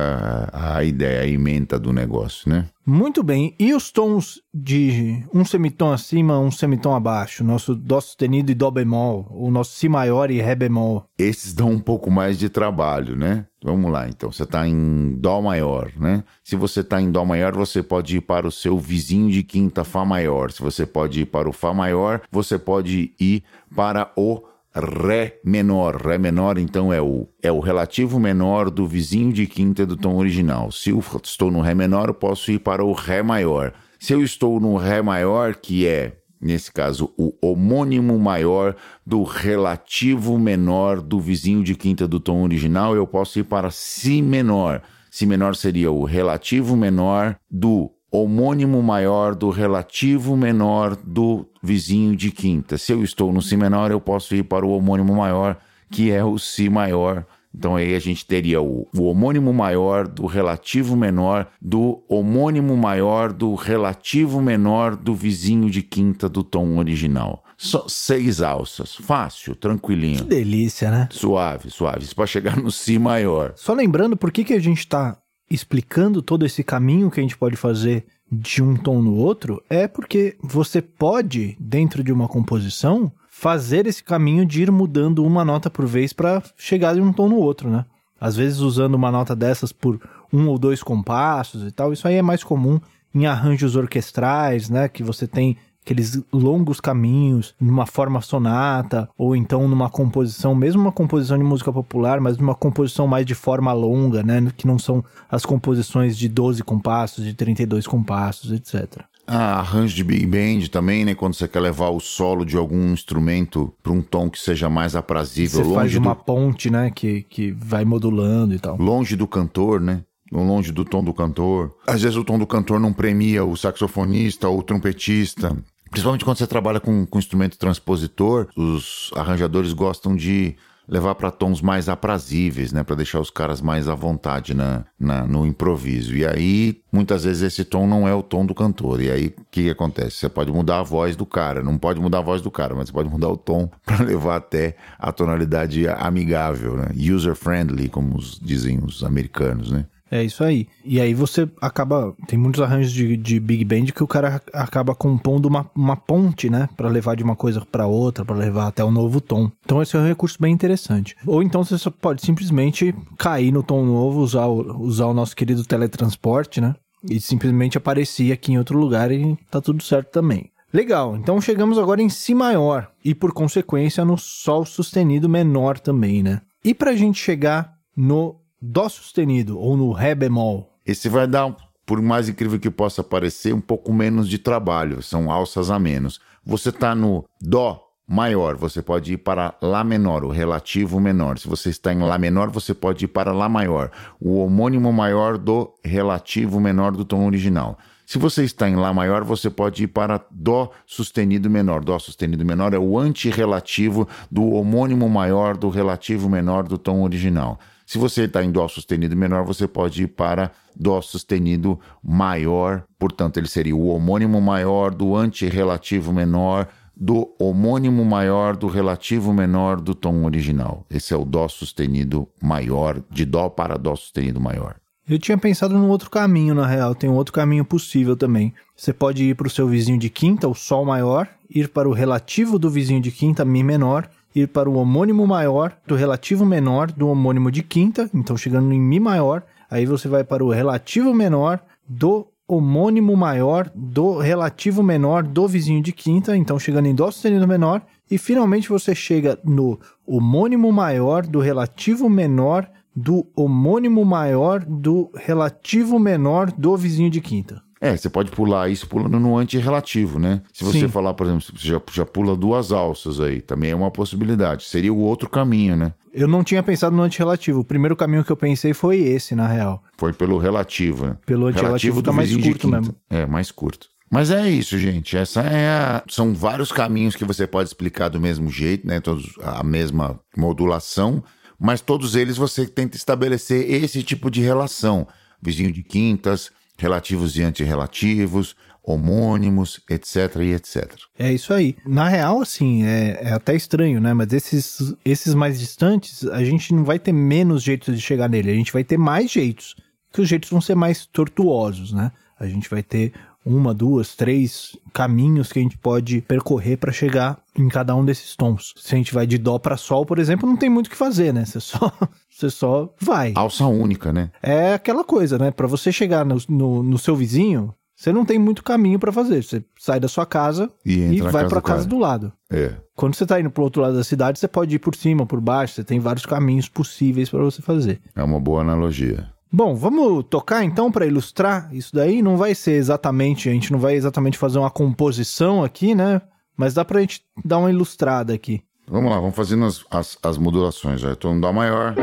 a, 0.54 0.78
a 0.78 0.84
ideia, 0.84 1.22
a 1.22 1.28
emenda 1.28 1.78
do 1.78 1.92
negócio, 1.92 2.50
né? 2.50 2.70
Muito 2.86 3.24
bem. 3.24 3.56
E 3.58 3.74
os 3.74 3.92
tons 3.92 4.40
de 4.54 5.26
um 5.34 5.44
semitom 5.44 5.92
acima, 5.92 6.38
um 6.38 6.52
semitom 6.52 6.94
abaixo? 6.94 7.44
Nosso 7.44 7.74
Dó 7.74 8.00
sustenido 8.00 8.52
e 8.52 8.56
Dó 8.56 8.70
bemol, 8.70 9.28
o 9.32 9.50
nosso 9.50 9.72
Si 9.72 9.90
maior 9.90 10.30
e 10.30 10.40
Ré 10.40 10.54
bemol. 10.54 11.04
Esses 11.18 11.52
dão 11.52 11.72
um 11.72 11.80
pouco 11.80 12.12
mais 12.12 12.38
de 12.38 12.48
trabalho, 12.48 13.16
né? 13.16 13.48
Vamos 13.64 13.92
lá, 13.92 14.08
então. 14.08 14.32
Você 14.32 14.44
está 14.44 14.68
em 14.68 15.16
Dó 15.18 15.42
maior, 15.42 15.92
né? 15.98 16.24
Se 16.44 16.56
você 16.56 16.82
está 16.82 17.02
em 17.02 17.10
Dó 17.10 17.26
maior, 17.26 17.56
você 17.56 17.82
pode 17.82 18.18
ir 18.18 18.22
para 18.22 18.48
o 18.48 18.52
seu 18.52 18.78
vizinho 18.78 19.32
de 19.32 19.42
quinta 19.42 19.84
Fá 19.84 20.06
maior. 20.06 20.52
Se 20.52 20.62
você 20.62 20.86
pode 20.86 21.22
ir 21.22 21.26
para 21.26 21.50
o 21.50 21.54
Fá 21.54 21.74
maior, 21.74 22.15
você 22.32 22.58
pode 22.58 23.14
ir 23.20 23.44
para 23.76 24.12
o 24.16 24.44
Ré 24.76 25.40
menor. 25.44 25.96
Ré 25.96 26.18
menor, 26.18 26.58
então, 26.58 26.92
é 26.92 27.02
o, 27.02 27.28
é 27.42 27.52
o 27.52 27.60
relativo 27.60 28.20
menor 28.20 28.70
do 28.70 28.86
vizinho 28.86 29.32
de 29.32 29.48
quinta 29.48 29.86
do 29.86 29.96
tom 29.96 30.18
original. 30.18 30.72
Se 30.72 30.90
eu 30.90 31.02
estou 31.24 31.50
no 31.50 31.62
Ré 31.62 31.74
menor, 31.74 32.10
eu 32.10 32.14
posso 32.14 32.52
ir 32.52 32.60
para 32.60 32.84
o 32.84 32.92
Ré 32.92 33.24
maior. 33.24 33.74
Se 34.00 34.14
eu 34.14 34.22
estou 34.22 34.60
no 34.60 34.76
Ré 34.76 35.02
maior, 35.02 35.56
que 35.56 35.88
é, 35.88 36.18
nesse 36.42 36.72
caso, 36.72 37.14
o 37.18 37.34
homônimo 37.42 38.20
maior 38.20 38.76
do 39.06 39.24
relativo 39.24 40.38
menor 40.38 41.02
do 41.02 41.20
vizinho 41.22 41.64
de 41.64 41.74
quinta 41.74 42.06
do 42.06 42.20
tom 42.20 42.44
original, 42.44 42.96
eu 42.96 43.08
posso 43.08 43.40
ir 43.40 43.46
para 43.46 43.72
Si 43.72 44.22
menor. 44.22 44.82
Si 45.10 45.26
menor 45.26 45.56
seria 45.56 45.90
o 45.90 46.04
relativo 46.04 46.76
menor 46.76 47.38
do 47.50 47.95
homônimo 48.16 48.82
maior 48.82 49.36
do 49.36 49.50
relativo 49.50 50.36
menor 50.36 50.96
do 50.96 51.46
vizinho 51.62 52.16
de 52.16 52.32
quinta. 52.32 52.78
Se 52.78 52.92
eu 52.92 53.04
estou 53.04 53.32
no 53.32 53.42
Si 53.42 53.58
menor, 53.58 53.92
eu 53.92 54.00
posso 54.00 54.36
ir 54.36 54.44
para 54.44 54.66
o 54.66 54.72
homônimo 54.72 55.16
maior, 55.16 55.58
que 55.92 56.12
é 56.12 56.24
o 56.24 56.38
Si 56.38 56.70
maior. 56.70 57.26
Então 57.58 57.76
aí 57.76 57.96
a 57.96 58.00
gente 58.00 58.26
teria 58.26 58.62
o, 58.62 58.86
o, 58.94 59.04
homônimo 59.04 59.54
maior 59.54 60.08
do 60.08 60.26
relativo 60.26 60.96
menor 60.96 61.48
do 61.62 62.04
homônimo 62.10 62.76
maior 62.76 63.32
do 63.32 63.56
relativo 63.56 64.42
menor 64.42 64.96
do 64.96 65.16
vizinho 65.16 65.70
de 65.70 65.82
quinta 65.82 66.28
do 66.28 66.44
tom 66.44 66.78
original. 66.78 67.44
Só 67.58 67.86
seis 67.88 68.42
alças. 68.42 68.96
Fácil, 68.96 69.56
tranquilinho. 69.56 70.18
Que 70.18 70.26
delícia, 70.26 70.92
né? 70.92 71.08
Suave, 71.12 71.70
suave. 71.70 72.04
Isso 72.04 72.16
para 72.16 72.28
chegar 72.28 72.58
no 72.58 72.70
Si 72.70 73.00
maior. 73.00 73.54
Só 73.56 73.74
lembrando 73.74 74.18
por 74.18 74.32
que, 74.32 74.44
que 74.44 74.54
a 74.54 74.60
gente 74.60 74.80
está 74.80 75.18
explicando 75.50 76.22
todo 76.22 76.46
esse 76.46 76.64
caminho 76.64 77.12
que 77.12 77.20
a 77.20 77.24
gente 77.24 77.38
pode 77.38 77.56
fazer 77.56 78.06
de 78.32 78.64
um 78.64 78.76
tom 78.76 79.02
no 79.02 79.16
outro, 79.16 79.64
é 79.70 79.88
porque 79.88 80.36
você 80.42 80.82
pode, 80.82 81.56
dentro 81.60 82.04
de 82.04 82.12
uma 82.12 82.28
composição, 82.28 83.12
fazer 83.30 83.86
esse 83.86 84.04
caminho 84.04 84.46
de 84.46 84.64
ir 84.64 84.72
mudando 84.72 85.24
uma 85.24 85.46
nota 85.46 85.70
por 85.70 85.86
vez 85.86 86.14
para 86.14 86.42
chegar 86.58 86.96
de 86.96 87.02
um 87.02 87.14
tom 87.14 87.30
no 87.30 87.36
outro, 87.36 87.70
né? 87.70 87.86
Às 88.20 88.36
vezes 88.36 88.60
usando 88.60 88.96
uma 88.96 89.12
nota 89.12 89.36
dessas 89.36 89.72
por 89.72 90.00
um 90.32 90.48
ou 90.48 90.58
dois 90.58 90.82
compassos 90.82 91.68
e 91.68 91.72
tal, 91.72 91.94
isso 91.94 92.08
aí 92.08 92.16
é 92.16 92.22
mais 92.22 92.44
comum 92.44 92.80
em 93.14 93.26
arranjos 93.26 93.76
orquestrais, 93.76 94.70
né? 94.70 94.90
Que 94.90 95.04
você 95.04 95.28
tem 95.28 95.58
aqueles 95.86 96.20
longos 96.34 96.82
caminhos 96.82 97.54
numa 97.62 97.86
forma 97.86 98.20
sonata 98.20 99.08
ou 99.16 99.36
então 99.36 99.68
numa 99.68 99.88
composição, 99.88 100.56
mesmo 100.56 100.82
uma 100.82 100.92
composição 100.92 101.38
de 101.38 101.44
música 101.44 101.72
popular, 101.72 102.20
mas 102.20 102.40
numa 102.40 102.56
composição 102.56 103.06
mais 103.08 103.24
de 103.24 103.36
forma 103.36 103.72
longa, 103.72 104.24
né, 104.24 104.52
que 104.58 104.66
não 104.66 104.80
são 104.80 105.06
as 105.30 105.46
composições 105.46 106.18
de 106.18 106.28
12 106.28 106.64
compassos, 106.64 107.24
de 107.24 107.36
32 107.36 107.86
compassos, 107.86 108.52
etc. 108.52 109.04
Ah, 109.28 109.60
arranjo 109.60 109.96
de 109.96 110.04
big 110.04 110.26
band 110.26 110.68
também, 110.72 111.04
né? 111.04 111.16
Quando 111.16 111.34
você 111.34 111.48
quer 111.48 111.60
levar 111.60 111.90
o 111.90 112.00
solo 112.00 112.46
de 112.46 112.56
algum 112.56 112.94
instrumento 112.94 113.74
para 113.82 113.92
um 113.92 114.00
tom 114.00 114.30
que 114.30 114.40
seja 114.40 114.70
mais 114.70 114.96
aprazível. 114.96 115.64
Você 115.64 115.64
longe 115.64 115.76
faz 115.76 115.96
uma 115.96 116.14
do... 116.14 116.24
ponte, 116.24 116.70
né? 116.70 116.92
Que, 116.94 117.24
que 117.24 117.52
vai 117.52 117.84
modulando 117.84 118.54
e 118.54 118.60
tal. 118.60 118.78
Longe 118.78 119.16
do 119.16 119.28
cantor, 119.28 119.82
né? 119.82 120.04
Longe 120.32 120.72
do 120.72 120.86
tom 120.86 121.04
do 121.04 121.14
cantor. 121.14 121.76
Às 121.88 122.04
vezes 122.04 122.18
o 122.18 122.24
tom 122.24 122.38
do 122.38 122.46
cantor 122.46 122.80
não 122.80 122.94
premia 122.94 123.44
o 123.44 123.56
saxofonista 123.56 124.48
ou 124.48 124.60
o 124.60 124.64
trompetista. 124.64 125.56
Principalmente 125.90 126.26
quando 126.26 126.38
você 126.38 126.48
trabalha 126.48 126.80
com, 126.80 127.06
com 127.06 127.20
instrumento 127.20 127.58
transpositor, 127.58 128.48
os 128.56 129.12
arranjadores 129.16 129.74
gostam 129.74 130.16
de 130.16 130.56
levar 130.88 131.16
para 131.16 131.32
tons 131.32 131.62
mais 131.62 131.90
aprazíveis, 131.90 132.72
né, 132.72 132.84
para 132.84 132.96
deixar 132.96 133.20
os 133.20 133.30
caras 133.30 133.62
mais 133.62 133.88
à 133.88 133.96
vontade 133.96 134.54
na, 134.54 134.86
na, 135.00 135.26
no 135.26 135.46
improviso. 135.46 136.16
E 136.16 136.26
aí, 136.26 136.82
muitas 136.92 137.24
vezes 137.24 137.42
esse 137.42 137.64
tom 137.64 137.88
não 137.88 138.08
é 138.08 138.14
o 138.14 138.24
tom 138.24 138.46
do 138.46 138.54
cantor. 138.54 139.02
E 139.02 139.10
aí, 139.10 139.28
o 139.28 139.46
que, 139.50 139.64
que 139.64 139.70
acontece? 139.70 140.18
Você 140.18 140.30
pode 140.30 140.52
mudar 140.52 140.80
a 140.80 140.84
voz 140.84 141.16
do 141.16 141.26
cara, 141.26 141.64
não 141.64 141.78
pode 141.78 142.00
mudar 142.00 142.20
a 142.20 142.22
voz 142.22 142.42
do 142.42 142.52
cara, 142.52 142.76
mas 142.76 142.88
você 142.88 142.94
pode 142.94 143.10
mudar 143.10 143.30
o 143.30 143.38
tom 143.38 143.70
para 143.86 144.04
levar 144.04 144.38
até 144.38 144.76
a 145.00 145.12
tonalidade 145.12 145.88
amigável, 145.88 146.78
né? 146.78 146.90
User 146.96 147.36
friendly, 147.36 147.90
como 147.90 148.20
dizem 148.42 148.80
os 148.84 149.04
americanos, 149.04 149.72
né? 149.72 149.86
É 150.10 150.24
isso 150.24 150.44
aí. 150.44 150.68
E 150.84 151.02
aí 151.02 151.14
você 151.14 151.50
acaba. 151.60 152.16
Tem 152.28 152.38
muitos 152.38 152.62
arranjos 152.62 152.92
de, 152.92 153.18
de 153.18 153.40
Big 153.40 153.66
Band 153.66 153.86
que 153.88 154.04
o 154.04 154.08
cara 154.08 154.42
acaba 154.54 154.94
compondo 154.94 155.48
uma, 155.48 155.70
uma 155.76 155.96
ponte, 155.96 156.50
né? 156.50 156.70
para 156.78 156.90
levar 156.90 157.16
de 157.16 157.24
uma 157.24 157.36
coisa 157.36 157.62
para 157.62 157.88
outra, 157.88 158.24
para 158.24 158.36
levar 158.36 158.68
até 158.68 158.84
um 158.84 158.92
novo 158.92 159.20
tom. 159.20 159.50
Então 159.64 159.82
esse 159.82 159.96
é 159.96 160.00
um 160.00 160.08
recurso 160.08 160.38
bem 160.40 160.54
interessante. 160.54 161.16
Ou 161.26 161.42
então 161.42 161.64
você 161.64 161.90
pode 161.90 162.22
simplesmente 162.22 162.94
cair 163.18 163.52
no 163.52 163.64
tom 163.64 163.84
novo, 163.86 164.22
usar 164.22 164.46
o, 164.46 164.82
usar 164.82 165.08
o 165.08 165.14
nosso 165.14 165.36
querido 165.36 165.64
teletransporte, 165.64 166.62
né? 166.62 166.76
E 167.10 167.20
simplesmente 167.20 167.78
aparecer 167.78 168.32
aqui 168.32 168.52
em 168.52 168.58
outro 168.58 168.78
lugar 168.78 169.12
e 169.12 169.38
tá 169.50 169.62
tudo 169.62 169.84
certo 169.84 170.12
também. 170.12 170.52
Legal, 170.74 171.16
então 171.16 171.40
chegamos 171.40 171.78
agora 171.78 172.02
em 172.02 172.10
Si 172.10 172.36
maior 172.36 172.92
e 173.04 173.16
por 173.16 173.32
consequência 173.32 174.04
no 174.04 174.18
Sol 174.18 174.66
sustenido 174.66 175.30
menor 175.30 175.80
também, 175.80 176.22
né? 176.22 176.42
E 176.64 176.74
pra 176.74 176.96
gente 176.96 177.22
chegar 177.22 177.76
no 177.96 178.36
Dó 178.68 178.90
sustenido 178.90 179.60
ou 179.60 179.78
no 179.78 179.92
Ré 179.92 180.16
bemol. 180.16 180.74
Esse 180.84 181.08
vai 181.08 181.28
dar, 181.28 181.56
por 181.86 182.02
mais 182.02 182.28
incrível 182.28 182.60
que 182.60 182.72
possa 182.72 183.04
parecer, 183.04 183.54
um 183.54 183.62
pouco 183.62 183.94
menos 183.94 184.28
de 184.28 184.40
trabalho, 184.40 185.04
são 185.04 185.30
alças 185.32 185.70
a 185.70 185.78
menos. 185.78 186.20
Você 186.44 186.70
está 186.70 186.96
no 186.96 187.24
Dó 187.40 187.80
maior, 188.08 188.56
você 188.56 188.82
pode 188.82 189.14
ir 189.14 189.18
para 189.18 189.54
Lá 189.62 189.84
menor, 189.84 190.24
o 190.24 190.30
relativo 190.30 191.00
menor. 191.00 191.38
Se 191.38 191.48
você 191.48 191.70
está 191.70 191.94
em 191.94 192.00
Lá 192.00 192.18
menor, 192.18 192.50
você 192.50 192.74
pode 192.74 193.06
ir 193.06 193.08
para 193.08 193.32
Lá 193.32 193.48
maior, 193.48 193.92
o 194.20 194.40
homônimo 194.40 194.92
maior 194.92 195.38
do 195.38 195.72
relativo 195.84 196.60
menor 196.60 196.92
do 196.92 197.06
tom 197.06 197.24
original. 197.28 197.78
Se 198.04 198.18
você 198.18 198.44
está 198.44 198.68
em 198.68 198.76
Lá 198.76 198.92
maior, 198.92 199.24
você 199.24 199.48
pode 199.48 199.84
ir 199.84 199.88
para 199.88 200.26
Dó 200.32 200.72
sustenido 200.88 201.52
menor. 201.52 201.84
Dó 201.84 202.00
sustenido 202.00 202.44
menor 202.44 202.74
é 202.74 202.80
o 202.80 202.98
antirrelativo 202.98 204.08
do 204.30 204.54
homônimo 204.54 205.08
maior 205.08 205.56
do 205.56 205.70
relativo 205.70 206.28
menor 206.28 206.64
do 206.64 206.80
tom 206.80 207.04
original. 207.04 207.60
Se 207.86 207.98
você 207.98 208.24
está 208.24 208.44
em 208.44 208.52
Dó 208.52 208.68
sustenido 208.68 209.16
menor, 209.16 209.46
você 209.46 209.68
pode 209.68 210.04
ir 210.04 210.08
para 210.08 210.52
Dó 210.76 211.02
sustenido 211.02 211.80
maior, 212.04 212.84
portanto, 212.98 213.38
ele 213.38 213.48
seria 213.48 213.76
o 213.76 213.88
homônimo 213.88 214.42
maior 214.42 214.94
do 214.94 215.16
antirrelativo 215.16 216.12
menor 216.12 216.68
do 216.96 217.36
homônimo 217.38 218.06
maior 218.06 218.56
do 218.56 218.68
relativo 218.68 219.34
menor 219.34 219.82
do 219.82 219.94
tom 219.94 220.24
original. 220.24 220.86
Esse 220.90 221.14
é 221.14 221.18
o 221.18 221.26
Dó 221.26 221.48
sustenido 221.48 222.28
maior, 222.42 223.02
de 223.12 223.26
Dó 223.26 223.50
para 223.50 223.78
Dó 223.78 223.96
sustenido 223.96 224.40
maior. 224.40 224.76
Eu 225.08 225.20
tinha 225.20 225.38
pensado 225.38 225.78
num 225.78 225.90
outro 225.90 226.10
caminho, 226.10 226.56
na 226.56 226.66
real. 226.66 226.96
Tem 226.96 227.10
um 227.10 227.14
outro 227.14 227.34
caminho 227.34 227.64
possível 227.64 228.16
também. 228.16 228.54
Você 228.76 228.92
pode 228.92 229.24
ir 229.24 229.36
para 229.36 229.46
o 229.46 229.52
seu 229.52 229.68
vizinho 229.68 230.00
de 230.00 230.10
quinta, 230.10 230.48
o 230.48 230.56
Sol 230.56 230.84
maior, 230.84 231.28
ir 231.48 231.70
para 231.70 231.88
o 231.88 231.94
relativo 231.94 232.58
do 232.58 232.72
vizinho 232.72 233.02
de 233.02 233.12
quinta, 233.12 233.46
Mi 233.46 233.62
menor, 233.62 234.10
ir 234.36 234.48
para 234.50 234.70
o 234.70 234.76
homônimo 234.76 235.26
maior 235.26 235.76
do 235.88 235.96
relativo 235.96 236.46
menor 236.46 236.92
do 236.92 237.08
homônimo 237.08 237.50
de 237.50 237.64
quinta, 237.64 238.10
então 238.14 238.36
chegando 238.36 238.74
em 238.74 238.80
Mi 238.80 239.00
maior, 239.00 239.44
aí 239.72 239.86
você 239.86 240.10
vai 240.10 240.24
para 240.24 240.44
o 240.44 240.50
relativo 240.50 241.14
menor 241.14 241.60
do 241.88 242.28
homônimo 242.48 243.16
maior 243.16 243.72
do 243.74 244.20
relativo 244.20 244.84
menor 244.84 245.24
do 245.24 245.48
vizinho 245.48 245.82
de 245.82 245.92
quinta, 245.92 246.36
então 246.38 246.60
chegando 246.60 246.88
em 246.88 246.94
Dó 246.94 247.10
sustenido 247.10 247.48
menor, 247.48 247.82
e 248.12 248.18
finalmente 248.18 248.70
você 248.70 248.94
chega 248.94 249.40
no 249.44 249.80
homônimo 250.06 250.72
maior 250.72 251.26
do 251.26 251.40
relativo 251.40 252.10
menor 252.10 252.70
do 252.96 253.28
homônimo 253.36 254.06
maior 254.06 254.64
do 254.64 255.12
relativo 255.16 256.00
menor 256.00 256.52
do 256.52 256.78
vizinho 256.78 257.10
de 257.10 257.20
quinta. 257.20 257.65
É, 257.86 257.96
você 257.96 258.10
pode 258.10 258.32
pular 258.32 258.68
isso 258.68 258.88
pulando 258.88 259.20
no 259.20 259.38
antirrelativo, 259.38 260.18
né? 260.18 260.42
Se 260.52 260.64
você 260.64 260.80
Sim. 260.80 260.88
falar, 260.88 261.14
por 261.14 261.28
exemplo, 261.28 261.44
você 261.44 261.68
já, 261.68 261.80
já 261.92 262.04
pula 262.04 262.36
duas 262.36 262.72
alças 262.72 263.20
aí, 263.20 263.42
também 263.42 263.70
é 263.70 263.76
uma 263.76 263.92
possibilidade. 263.92 264.64
Seria 264.64 264.92
o 264.92 264.98
outro 264.98 265.30
caminho, 265.30 265.76
né? 265.76 265.94
Eu 266.12 266.28
não 266.28 266.44
tinha 266.44 266.64
pensado 266.64 266.96
no 266.96 267.04
antirrelativo. 267.04 267.60
O 267.60 267.64
primeiro 267.64 267.96
caminho 267.96 268.24
que 268.24 268.32
eu 268.32 268.36
pensei 268.36 268.74
foi 268.74 268.98
esse, 268.98 269.36
na 269.36 269.48
real. 269.48 269.84
Foi 270.00 270.12
pelo 270.12 270.40
relativo, 270.40 271.06
né? 271.06 271.18
Pelo 271.28 271.46
antirrelativo 271.46 272.02
do 272.02 272.06
tá 272.06 272.12
mais 272.12 272.36
curto 272.36 272.68
mesmo. 272.68 272.96
É, 273.08 273.24
mais 273.28 273.52
curto. 273.52 273.88
Mas 274.10 274.32
é 274.32 274.50
isso, 274.50 274.80
gente. 274.80 275.16
Essa 275.16 275.42
é 275.42 275.68
a... 275.68 276.04
São 276.10 276.34
vários 276.34 276.72
caminhos 276.72 277.16
que 277.16 277.24
você 277.24 277.46
pode 277.46 277.70
explicar 277.70 278.10
do 278.10 278.20
mesmo 278.20 278.50
jeito, 278.50 278.88
né? 278.88 279.00
Todos 279.00 279.32
a 279.44 279.64
mesma 279.64 280.20
modulação, 280.36 281.24
mas 281.60 281.82
todos 281.82 282.16
eles 282.16 282.36
você 282.36 282.66
tenta 282.66 282.98
estabelecer 282.98 283.70
esse 283.70 284.02
tipo 284.02 284.32
de 284.32 284.42
relação. 284.42 285.08
Vizinho 285.40 285.72
de 285.72 285.84
quintas, 285.84 286.50
relativos 286.78 287.38
e 287.38 287.44
antirrelativos, 287.44 288.56
homônimos, 288.84 289.80
etc 289.90 290.36
e 290.42 290.54
etc. 290.54 290.94
É 291.18 291.34
isso 291.34 291.54
aí. 291.54 291.76
Na 291.86 292.08
real, 292.08 292.42
assim, 292.42 292.86
é, 292.86 293.20
é 293.22 293.34
até 293.34 293.56
estranho, 293.56 294.00
né? 294.00 294.14
Mas 294.14 294.32
esses, 294.32 294.94
esses 295.04 295.34
mais 295.34 295.60
distantes, 295.60 296.26
a 296.28 296.44
gente 296.44 296.74
não 296.74 296.84
vai 296.84 297.00
ter 297.00 297.12
menos 297.12 297.64
jeitos 297.64 297.96
de 297.96 298.02
chegar 298.02 298.30
nele, 298.30 298.52
a 298.52 298.56
gente 298.56 298.72
vai 298.72 298.84
ter 298.84 298.98
mais 298.98 299.32
jeitos. 299.32 299.76
Que 300.14 300.22
os 300.22 300.30
jeitos 300.30 300.50
vão 300.50 300.62
ser 300.62 300.76
mais 300.76 301.06
tortuosos, 301.06 301.92
né? 301.92 302.12
A 302.40 302.48
gente 302.48 302.70
vai 302.70 302.84
ter 302.84 303.12
uma, 303.46 303.74
duas, 303.74 304.16
três 304.16 304.76
caminhos 304.92 305.52
que 305.52 305.60
a 305.60 305.62
gente 305.62 305.78
pode 305.78 306.22
percorrer 306.22 306.78
para 306.78 306.92
chegar 306.92 307.40
em 307.56 307.70
cada 307.70 307.96
um 307.96 308.04
desses 308.04 308.36
tons. 308.36 308.74
Se 308.78 308.96
a 308.96 308.98
gente 308.98 309.14
vai 309.14 309.28
de 309.28 309.38
dó 309.38 309.60
para 309.60 309.78
sol, 309.78 310.06
por 310.06 310.18
exemplo, 310.18 310.50
não 310.50 310.58
tem 310.58 310.70
muito 310.70 310.88
o 310.88 310.90
que 310.90 310.96
fazer, 310.96 311.34
né? 311.34 311.46
Você 311.46 311.60
só, 311.60 311.92
você 312.30 312.50
só 312.50 312.94
vai. 313.00 313.34
Alça 313.36 313.66
única, 313.68 314.12
né? 314.12 314.32
É 314.42 314.74
aquela 314.74 315.04
coisa, 315.04 315.38
né? 315.38 315.52
Para 315.52 315.68
você 315.68 315.92
chegar 315.92 316.26
no, 316.26 316.38
no, 316.50 316.82
no 316.82 316.98
seu 316.98 317.16
vizinho, 317.16 317.74
você 317.96 318.12
não 318.12 318.26
tem 318.26 318.38
muito 318.38 318.64
caminho 318.64 319.00
para 319.00 319.12
fazer. 319.12 319.44
Você 319.44 319.64
sai 319.80 320.00
da 320.00 320.08
sua 320.08 320.26
casa 320.26 320.70
E 320.86 320.94
e 320.94 321.22
vai 321.22 321.32
casa 321.32 321.50
para 321.50 321.60
do 321.60 321.64
casa 321.64 321.80
cara. 321.80 321.90
do 321.90 321.98
lado. 321.98 322.34
É. 322.52 322.74
Quando 322.96 323.16
você 323.16 323.26
tá 323.26 323.40
indo 323.40 323.50
pro 323.52 323.64
outro 323.64 323.82
lado 323.82 323.96
da 323.96 324.04
cidade, 324.04 324.40
você 324.40 324.48
pode 324.48 324.76
ir 324.76 324.80
por 324.80 324.96
cima, 324.96 325.26
por 325.26 325.40
baixo, 325.40 325.76
você 325.76 325.84
tem 325.84 326.00
vários 326.00 326.26
caminhos 326.26 326.68
possíveis 326.68 327.30
para 327.30 327.44
você 327.44 327.62
fazer. 327.62 328.02
É 328.16 328.24
uma 328.24 328.40
boa 328.40 328.62
analogia. 328.62 329.30
Bom, 329.56 329.74
vamos 329.74 330.26
tocar 330.30 330.66
então 330.66 330.92
para 330.92 331.06
ilustrar 331.06 331.74
isso 331.74 331.96
daí. 331.96 332.22
Não 332.22 332.36
vai 332.36 332.54
ser 332.54 332.74
exatamente, 332.74 333.48
a 333.48 333.54
gente 333.54 333.72
não 333.72 333.80
vai 333.80 333.96
exatamente 333.96 334.38
fazer 334.38 334.60
uma 334.60 334.70
composição 334.70 335.64
aqui, 335.64 335.96
né? 335.96 336.22
Mas 336.58 336.74
dá 336.74 336.84
pra 336.84 337.00
gente 337.00 337.24
dar 337.44 337.60
uma 337.60 337.70
ilustrada 337.72 338.34
aqui. 338.34 338.62
Vamos 338.86 339.10
lá, 339.10 339.18
vamos 339.18 339.34
fazendo 339.34 339.64
as, 339.64 339.86
as, 339.90 340.18
as 340.22 340.38
modulações. 340.38 341.00
Já 341.00 341.14
estou 341.14 341.34
em 341.34 341.40
Dó 341.40 341.54
maior, 341.54 341.96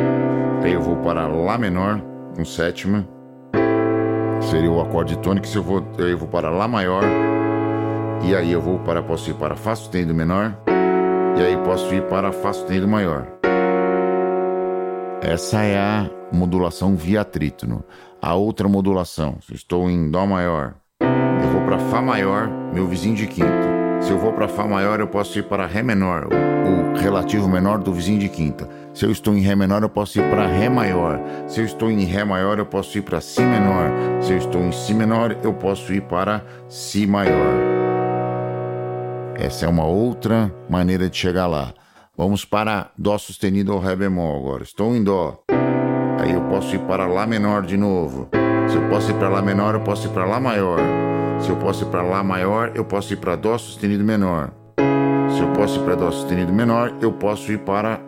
aí 0.62 0.73
eu 0.73 0.81
vou 0.81 0.97
para 0.97 1.27
Lá 1.27 1.59
menor, 1.59 2.03
com 2.35 2.43
sétima. 2.43 3.07
Seria 4.51 4.71
o 4.71 4.81
acorde 4.81 5.19
tônico, 5.19 5.47
se 5.47 5.57
eu 5.57 5.62
vou, 5.62 5.85
eu 5.99 6.17
vou 6.17 6.29
para 6.29 6.49
Lá 6.49 6.67
maior. 6.67 7.05
E 8.25 8.35
aí 8.35 8.51
eu 8.51 8.62
vou 8.62 8.79
para, 8.79 9.03
posso 9.03 9.29
ir 9.29 9.35
para 9.35 9.57
Fá 9.57 9.77
sustenido 9.77 10.15
menor. 10.15 10.57
E 11.37 11.43
aí 11.43 11.59
posso 11.59 11.95
ir 11.95 12.03
para 12.09 12.33
Fá 12.33 12.51
sustenido 12.51 12.88
maior. 12.88 13.27
Essa 15.21 15.62
é 15.62 15.79
a 15.79 16.21
modulação 16.33 16.97
via 16.97 17.25
trítono. 17.25 17.85
A 18.21 18.35
outra 18.35 18.68
modulação, 18.68 19.38
se 19.47 19.55
estou 19.55 19.90
em 19.90 20.11
Dó 20.11 20.27
maior, 20.27 20.75
eu 21.01 21.51
vou 21.51 21.62
para 21.62 21.79
Fá 21.79 22.01
maior, 22.01 22.49
meu 22.73 22.87
vizinho 22.87 23.16
de 23.16 23.27
quinta. 23.27 23.83
Se 24.01 24.11
eu 24.11 24.18
vou 24.18 24.33
para 24.33 24.49
Fá 24.49 24.64
maior, 24.64 24.99
eu 25.01 25.07
posso 25.07 25.38
ir 25.38 25.45
para 25.45 25.66
Ré 25.66 25.83
menor, 25.83 26.27
o, 26.27 26.92
o 26.92 26.97
relativo 26.97 27.49
menor 27.49 27.79
do 27.79 27.92
vizinho 27.92 28.18
de 28.18 28.29
quinta. 28.29 28.68
Se 28.95 29.05
eu 29.05 29.11
estou 29.11 29.35
em 29.35 29.40
Ré 29.40 29.55
menor, 29.55 29.83
eu 29.83 29.88
posso 29.88 30.18
ir 30.18 30.29
para 30.31 30.47
Ré 30.47 30.68
maior. 30.68 31.21
Se 31.47 31.61
eu 31.61 31.64
estou 31.64 31.90
em 31.90 32.05
Ré 32.05 32.25
maior, 32.25 32.59
eu 32.59 32.66
posso 32.66 32.99
ir 32.99 33.03
para 33.03 33.21
Si 33.21 33.40
menor. 33.42 33.90
Se 34.21 34.33
eu 34.33 34.38
estou 34.38 34.61
em 34.61 34.73
Si 34.73 34.92
menor, 34.92 35.37
eu 35.42 35.55
posso 35.55 35.92
ir 35.92 36.03
para 36.03 36.45
Si 36.68 37.07
maior. 37.07 37.55
Essa 39.35 39.66
é 39.66 39.68
uma 39.68 39.85
outra 39.85 40.53
maneira 40.68 41.09
de 41.09 41.16
chegar 41.16 41.47
lá. 41.47 41.73
Vamos 42.16 42.45
para 42.45 42.90
Dó 42.97 43.16
sustenido 43.18 43.73
ou 43.73 43.81
Ré 43.81 43.97
bemol 43.97 44.38
agora. 44.38 44.62
Estou 44.62 44.95
em 44.95 45.03
Dó. 45.03 45.42
Aí 46.18 46.33
eu 46.33 46.42
posso 46.42 46.75
ir 46.75 46.81
para 46.81 47.07
Lá 47.07 47.27
menor 47.27 47.62
de 47.62 47.77
novo. 47.77 48.29
Se 48.68 48.77
eu 48.77 48.88
posso 48.88 49.11
ir 49.11 49.14
para 49.14 49.29
Lá 49.29 49.42
menor, 49.42 49.75
eu 49.75 49.81
posso 49.81 50.07
ir 50.07 50.11
para 50.11 50.25
Lá 50.25 50.40
maior. 50.40 50.79
Se 51.40 51.51
eu 51.51 51.57
posso 51.57 51.85
ir 51.85 51.88
para 51.88 52.03
Lá 52.03 52.22
maior, 52.22 52.72
eu 52.75 52.85
posso 52.85 53.12
ir 53.12 53.16
para 53.16 53.37
Dó 53.37 53.57
sustenido 53.59 54.05
menor. 54.05 54.53
Se 55.31 55.40
eu 55.40 55.53
posso 55.53 55.81
ir 55.81 55.85
para 55.85 55.94
Dó 55.94 56.11
sustenido 56.11 56.53
menor, 56.53 56.94
eu 57.01 57.12
posso 57.12 57.51
ir 57.51 57.59
para 57.59 58.01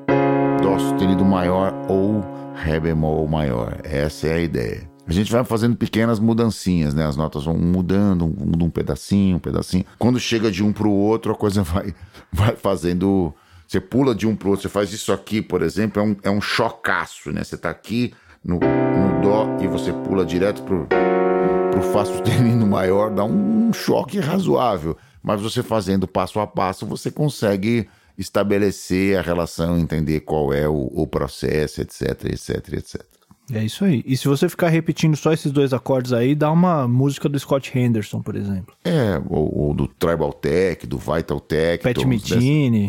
Dó 0.63 0.79
sustenido 0.79 1.25
maior 1.25 1.75
ou 1.89 2.25
Ré 2.55 2.79
bemol 2.79 3.27
maior. 3.27 3.79
Essa 3.83 4.29
é 4.29 4.35
a 4.35 4.41
ideia. 4.41 4.95
A 5.07 5.13
gente 5.13 5.31
vai 5.31 5.45
fazendo 5.45 5.77
pequenas 5.77 6.19
mudancinhas, 6.19 6.95
né? 6.95 7.07
As 7.07 7.17
notas 7.17 7.45
vão 7.45 7.59
mudando, 7.59 8.27
muda 8.27 8.65
um 8.65 8.71
pedacinho, 8.71 9.37
um 9.37 9.41
pedacinho. 9.41 9.85
Quando 9.99 10.19
chega 10.19 10.51
de 10.51 10.65
um 10.65 10.73
para 10.73 10.87
o 10.87 10.93
outro, 10.93 11.33
a 11.33 11.35
coisa 11.35 11.63
vai, 11.65 11.95
vai 12.33 12.57
fazendo. 12.57 13.35
Você 13.75 13.81
pula 13.81 14.15
de 14.15 14.25
um 14.25 14.37
para 14.37 14.47
o 14.47 14.51
outro, 14.53 14.63
você 14.63 14.69
faz 14.69 14.93
isso 14.93 15.13
aqui, 15.13 15.43
por 15.43 15.61
exemplo, 15.61 16.01
é 16.01 16.05
um, 16.05 16.17
é 16.23 16.31
um 16.31 16.41
chocaço, 16.41 17.33
né? 17.33 17.43
Você 17.43 17.59
tá 17.59 17.71
aqui 17.71 18.15
no, 18.45 18.61
no 18.61 19.21
Dó 19.21 19.49
e 19.61 19.67
você 19.67 19.93
pula 19.93 20.25
direto 20.25 20.63
pro, 20.63 20.87
pro 20.87 21.83
Fá 21.93 22.05
sustenido 22.05 22.65
maior, 22.69 23.11
dá 23.11 23.25
um 23.25 23.73
choque 23.73 24.21
razoável. 24.21 24.97
Mas 25.21 25.41
você 25.41 25.61
fazendo 25.61 26.07
passo 26.07 26.39
a 26.39 26.47
passo, 26.47 26.87
você 26.87 27.11
consegue 27.11 27.89
estabelecer 28.17 29.19
a 29.19 29.23
relação, 29.23 29.77
entender 29.77 30.21
qual 30.21 30.53
é 30.53 30.69
o, 30.69 30.93
o 30.95 31.05
processo, 31.05 31.81
etc, 31.81 32.27
etc, 32.27 32.75
etc. 32.75 33.14
É 33.53 33.63
isso 33.63 33.85
aí. 33.85 34.03
E 34.07 34.17
se 34.17 34.27
você 34.27 34.49
ficar 34.49 34.69
repetindo 34.69 35.17
só 35.17 35.33
esses 35.33 35.53
dois 35.53 35.73
acordes 35.73 36.13
aí, 36.13 36.35
dá 36.35 36.51
uma 36.51 36.89
música 36.89 37.29
do 37.29 37.39
Scott 37.39 37.77
Henderson, 37.79 38.23
por 38.23 38.37
exemplo. 38.37 38.75
É, 38.85 39.21
ou, 39.29 39.55
ou 39.69 39.75
do 39.75 39.87
Tribal 39.87 40.33
Tech, 40.33 40.87
do 40.87 40.97
Vital 40.99 41.41
Tech. 41.41 41.83
Pat 41.83 41.95
dessa- 41.97 42.07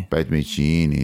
Pat 0.09 0.27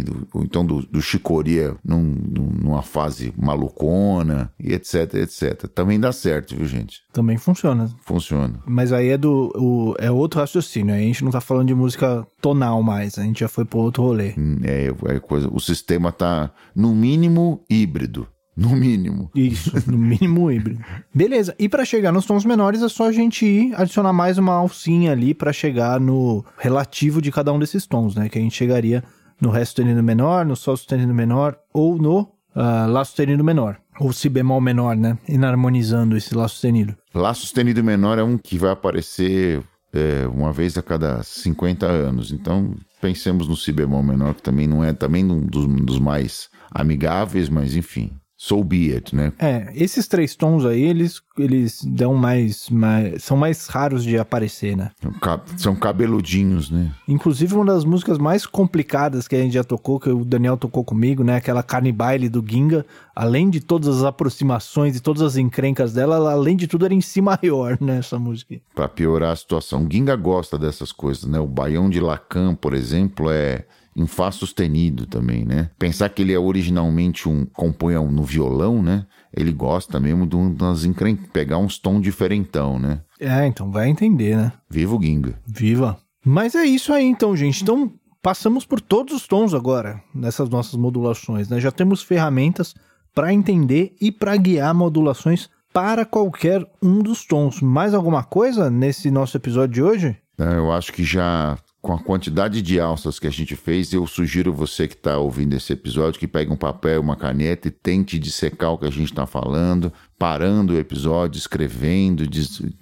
do- 0.03 0.27
ou 0.33 0.43
então 0.43 0.65
do, 0.65 0.81
do 0.83 1.01
Chicoria 1.01 1.75
num, 1.83 2.01
num- 2.01 2.51
numa 2.63 2.81
fase 2.81 3.33
malucona, 3.37 4.51
e 4.59 4.73
etc, 4.73 5.15
etc. 5.15 5.67
Também 5.73 5.99
dá 5.99 6.11
certo, 6.11 6.55
viu, 6.55 6.65
gente? 6.65 7.01
Também 7.11 7.37
funciona. 7.37 7.89
Funciona. 8.05 8.59
Mas 8.65 8.93
aí 8.93 9.09
é 9.09 9.17
do. 9.17 9.51
O, 9.55 9.95
é 9.99 10.09
outro 10.11 10.39
raciocínio. 10.39 10.93
Aí 10.93 11.01
a 11.01 11.05
gente 11.05 11.23
não 11.23 11.31
tá 11.31 11.41
falando 11.41 11.67
de 11.67 11.75
música 11.75 12.25
tonal 12.41 12.81
mais. 12.83 13.17
A 13.17 13.23
gente 13.23 13.41
já 13.41 13.47
foi 13.47 13.65
pro 13.65 13.79
outro 13.79 14.03
rolê. 14.03 14.33
Hum, 14.37 14.57
É, 14.63 14.87
é 15.15 15.19
coisa, 15.19 15.49
o 15.51 15.59
sistema 15.59 16.11
tá, 16.11 16.51
no 16.75 16.93
mínimo, 16.95 17.63
híbrido. 17.69 18.27
No 18.61 18.75
mínimo. 18.75 19.31
Isso, 19.33 19.71
no 19.89 19.97
mínimo 19.97 20.51
híbrido. 20.51 20.83
Beleza. 21.13 21.55
E 21.57 21.67
pra 21.67 21.83
chegar 21.83 22.11
nos 22.11 22.25
tons 22.25 22.45
menores 22.45 22.83
é 22.83 22.89
só 22.89 23.07
a 23.07 23.11
gente 23.11 23.43
ir 23.43 23.73
adicionar 23.75 24.13
mais 24.13 24.37
uma 24.37 24.53
alcinha 24.53 25.11
ali 25.11 25.33
pra 25.33 25.51
chegar 25.51 25.99
no 25.99 26.45
relativo 26.57 27.21
de 27.21 27.31
cada 27.31 27.51
um 27.51 27.57
desses 27.57 27.87
tons, 27.87 28.15
né? 28.15 28.29
Que 28.29 28.37
a 28.37 28.41
gente 28.41 28.55
chegaria 28.55 29.03
no 29.41 29.49
Ré 29.49 29.65
sustenido 29.65 30.03
menor, 30.03 30.45
no 30.45 30.55
Sol 30.55 30.77
sustenido 30.77 31.13
menor 31.13 31.57
ou 31.73 31.97
no 31.97 32.29
ah, 32.55 32.85
Lá 32.87 33.03
sustenido 33.03 33.43
menor. 33.43 33.77
Ou 33.99 34.13
Si 34.13 34.29
bemol 34.29 34.61
menor, 34.61 34.95
né? 34.95 35.17
Inarmonizando 35.27 36.15
esse 36.15 36.35
Lá 36.35 36.47
sustenido. 36.47 36.95
Lá 37.13 37.33
sustenido 37.33 37.83
menor 37.83 38.19
é 38.19 38.23
um 38.23 38.37
que 38.37 38.57
vai 38.57 38.71
aparecer 38.71 39.63
é, 39.93 40.27
uma 40.27 40.53
vez 40.53 40.77
a 40.77 40.81
cada 40.81 41.23
50 41.23 41.85
anos. 41.85 42.31
Então, 42.31 42.75
pensemos 43.01 43.47
no 43.47 43.55
si 43.55 43.71
bemol 43.71 44.03
menor, 44.03 44.35
que 44.35 44.43
também 44.43 44.67
não 44.67 44.83
é 44.83 44.93
também 44.93 45.25
um 45.25 45.45
dos, 45.45 45.65
um 45.65 45.75
dos 45.75 45.99
mais 45.99 46.49
amigáveis, 46.71 47.49
mas 47.49 47.75
enfim. 47.75 48.11
So 48.43 48.63
be 48.63 48.91
it, 48.91 49.15
né? 49.15 49.31
É, 49.37 49.71
esses 49.75 50.07
três 50.07 50.35
tons 50.35 50.65
aí, 50.65 50.81
eles, 50.81 51.21
eles 51.37 51.83
dão 51.85 52.15
mais, 52.15 52.71
mais. 52.71 53.23
São 53.23 53.37
mais 53.37 53.67
raros 53.67 54.03
de 54.03 54.17
aparecer, 54.17 54.75
né? 54.75 54.89
Ca- 55.21 55.43
São 55.57 55.75
cabeludinhos, 55.75 56.71
né? 56.71 56.91
Inclusive, 57.07 57.53
uma 57.53 57.65
das 57.65 57.85
músicas 57.85 58.17
mais 58.17 58.47
complicadas 58.47 59.27
que 59.27 59.35
a 59.35 59.39
gente 59.39 59.53
já 59.53 59.63
tocou, 59.63 59.99
que 59.99 60.09
o 60.09 60.25
Daniel 60.25 60.57
tocou 60.57 60.83
comigo, 60.83 61.23
né? 61.23 61.35
Aquela 61.35 61.61
Carne 61.61 61.91
Baile 61.91 62.29
do 62.29 62.43
Ginga. 62.43 62.83
Além 63.15 63.47
de 63.47 63.59
todas 63.59 63.97
as 63.97 64.03
aproximações 64.03 64.95
e 64.97 64.99
todas 64.99 65.21
as 65.21 65.37
encrencas 65.37 65.93
dela, 65.93 66.15
ela, 66.15 66.31
além 66.31 66.57
de 66.57 66.65
tudo, 66.65 66.85
era 66.85 66.95
em 66.95 67.01
si 67.01 67.21
maior, 67.21 67.77
né? 67.79 67.99
Essa 67.99 68.17
música. 68.17 68.55
Pra 68.73 68.87
piorar 68.87 69.33
a 69.33 69.35
situação. 69.35 69.87
Ginga 69.87 70.15
gosta 70.15 70.57
dessas 70.57 70.91
coisas, 70.91 71.25
né? 71.25 71.39
O 71.39 71.45
Baião 71.45 71.91
de 71.91 71.99
Lacan, 71.99 72.55
por 72.55 72.73
exemplo, 72.73 73.29
é 73.29 73.65
em 73.95 74.07
Fá 74.07 74.31
sustenido 74.31 75.05
também, 75.05 75.45
né? 75.45 75.69
Pensar 75.77 76.09
que 76.09 76.21
ele 76.21 76.33
é 76.33 76.39
originalmente 76.39 77.27
um 77.27 77.45
compunha 77.45 77.99
no 78.01 78.23
violão, 78.23 78.81
né? 78.81 79.05
Ele 79.35 79.51
gosta 79.51 79.99
mesmo 79.99 80.25
de 80.25 80.35
umas 80.35 80.85
encren... 80.85 81.15
pegar 81.15 81.57
uns 81.57 81.77
tons 81.77 82.01
diferentão, 82.01 82.79
né? 82.79 83.01
É, 83.19 83.45
então 83.45 83.71
vai 83.71 83.89
entender, 83.89 84.35
né? 84.35 84.51
Viva 84.69 84.95
o 84.95 85.01
Ginga. 85.01 85.35
Viva! 85.45 85.97
Mas 86.23 86.55
é 86.55 86.63
isso 86.63 86.93
aí, 86.93 87.05
então, 87.05 87.35
gente. 87.35 87.63
Então, 87.63 87.91
passamos 88.21 88.65
por 88.65 88.79
todos 88.79 89.13
os 89.13 89.27
tons 89.27 89.53
agora, 89.53 90.01
nessas 90.13 90.49
nossas 90.49 90.75
modulações, 90.75 91.49
né? 91.49 91.59
Já 91.59 91.71
temos 91.71 92.03
ferramentas 92.03 92.75
para 93.13 93.33
entender 93.33 93.95
e 93.99 94.11
para 94.11 94.35
guiar 94.37 94.73
modulações 94.73 95.49
para 95.73 96.05
qualquer 96.05 96.65
um 96.81 96.99
dos 96.99 97.25
tons. 97.25 97.61
Mais 97.61 97.93
alguma 97.93 98.23
coisa 98.23 98.69
nesse 98.69 99.09
nosso 99.09 99.37
episódio 99.37 99.73
de 99.73 99.81
hoje? 99.83 100.17
É, 100.37 100.57
Eu 100.57 100.71
acho 100.71 100.91
que 100.91 101.03
já 101.03 101.57
com 101.81 101.93
a 101.93 101.99
quantidade 101.99 102.61
de 102.61 102.79
alças 102.79 103.17
que 103.17 103.25
a 103.25 103.31
gente 103.31 103.55
fez, 103.55 103.91
eu 103.91 104.05
sugiro 104.05 104.53
você 104.53 104.87
que 104.87 104.93
está 104.93 105.17
ouvindo 105.17 105.55
esse 105.55 105.73
episódio 105.73 106.19
que 106.19 106.27
pegue 106.27 106.51
um 106.51 106.55
papel, 106.55 107.01
uma 107.01 107.15
caneta 107.15 107.67
e 107.67 107.71
tente 107.71 108.19
dissecar 108.19 108.71
o 108.71 108.77
que 108.77 108.85
a 108.85 108.91
gente 108.91 109.11
está 109.11 109.25
falando, 109.25 109.91
parando 110.17 110.73
o 110.73 110.77
episódio, 110.77 111.39
escrevendo, 111.39 112.23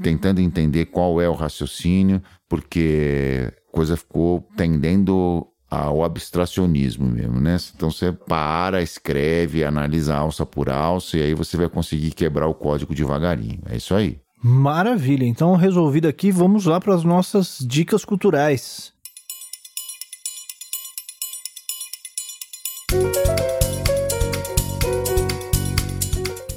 tentando 0.04 0.42
entender 0.42 0.88
qual 0.88 1.22
é 1.22 1.30
o 1.30 1.34
raciocínio, 1.34 2.22
porque 2.50 3.54
a 3.70 3.72
coisa 3.72 3.96
ficou 3.96 4.46
tendendo 4.58 5.48
ao 5.70 6.04
abstracionismo 6.04 7.06
mesmo, 7.08 7.40
né? 7.40 7.56
Então 7.76 7.92
você 7.92 8.12
para, 8.12 8.82
escreve, 8.82 9.64
analisa 9.64 10.16
alça 10.16 10.46
por 10.46 10.70
alça 10.70 11.18
e 11.18 11.22
aí 11.22 11.34
você 11.34 11.56
vai 11.56 11.70
conseguir 11.70 12.12
quebrar 12.12 12.48
o 12.48 12.56
código 12.56 12.94
devagarinho. 12.94 13.62
É 13.70 13.78
isso 13.78 13.94
aí. 13.94 14.20
Maravilha. 14.42 15.26
Então, 15.26 15.56
resolvido 15.56 16.08
aqui, 16.08 16.32
vamos 16.32 16.66
lá 16.66 16.80
para 16.80 16.96
as 16.96 17.04
nossas 17.04 17.58
dicas 17.62 18.06
culturais. 18.06 18.94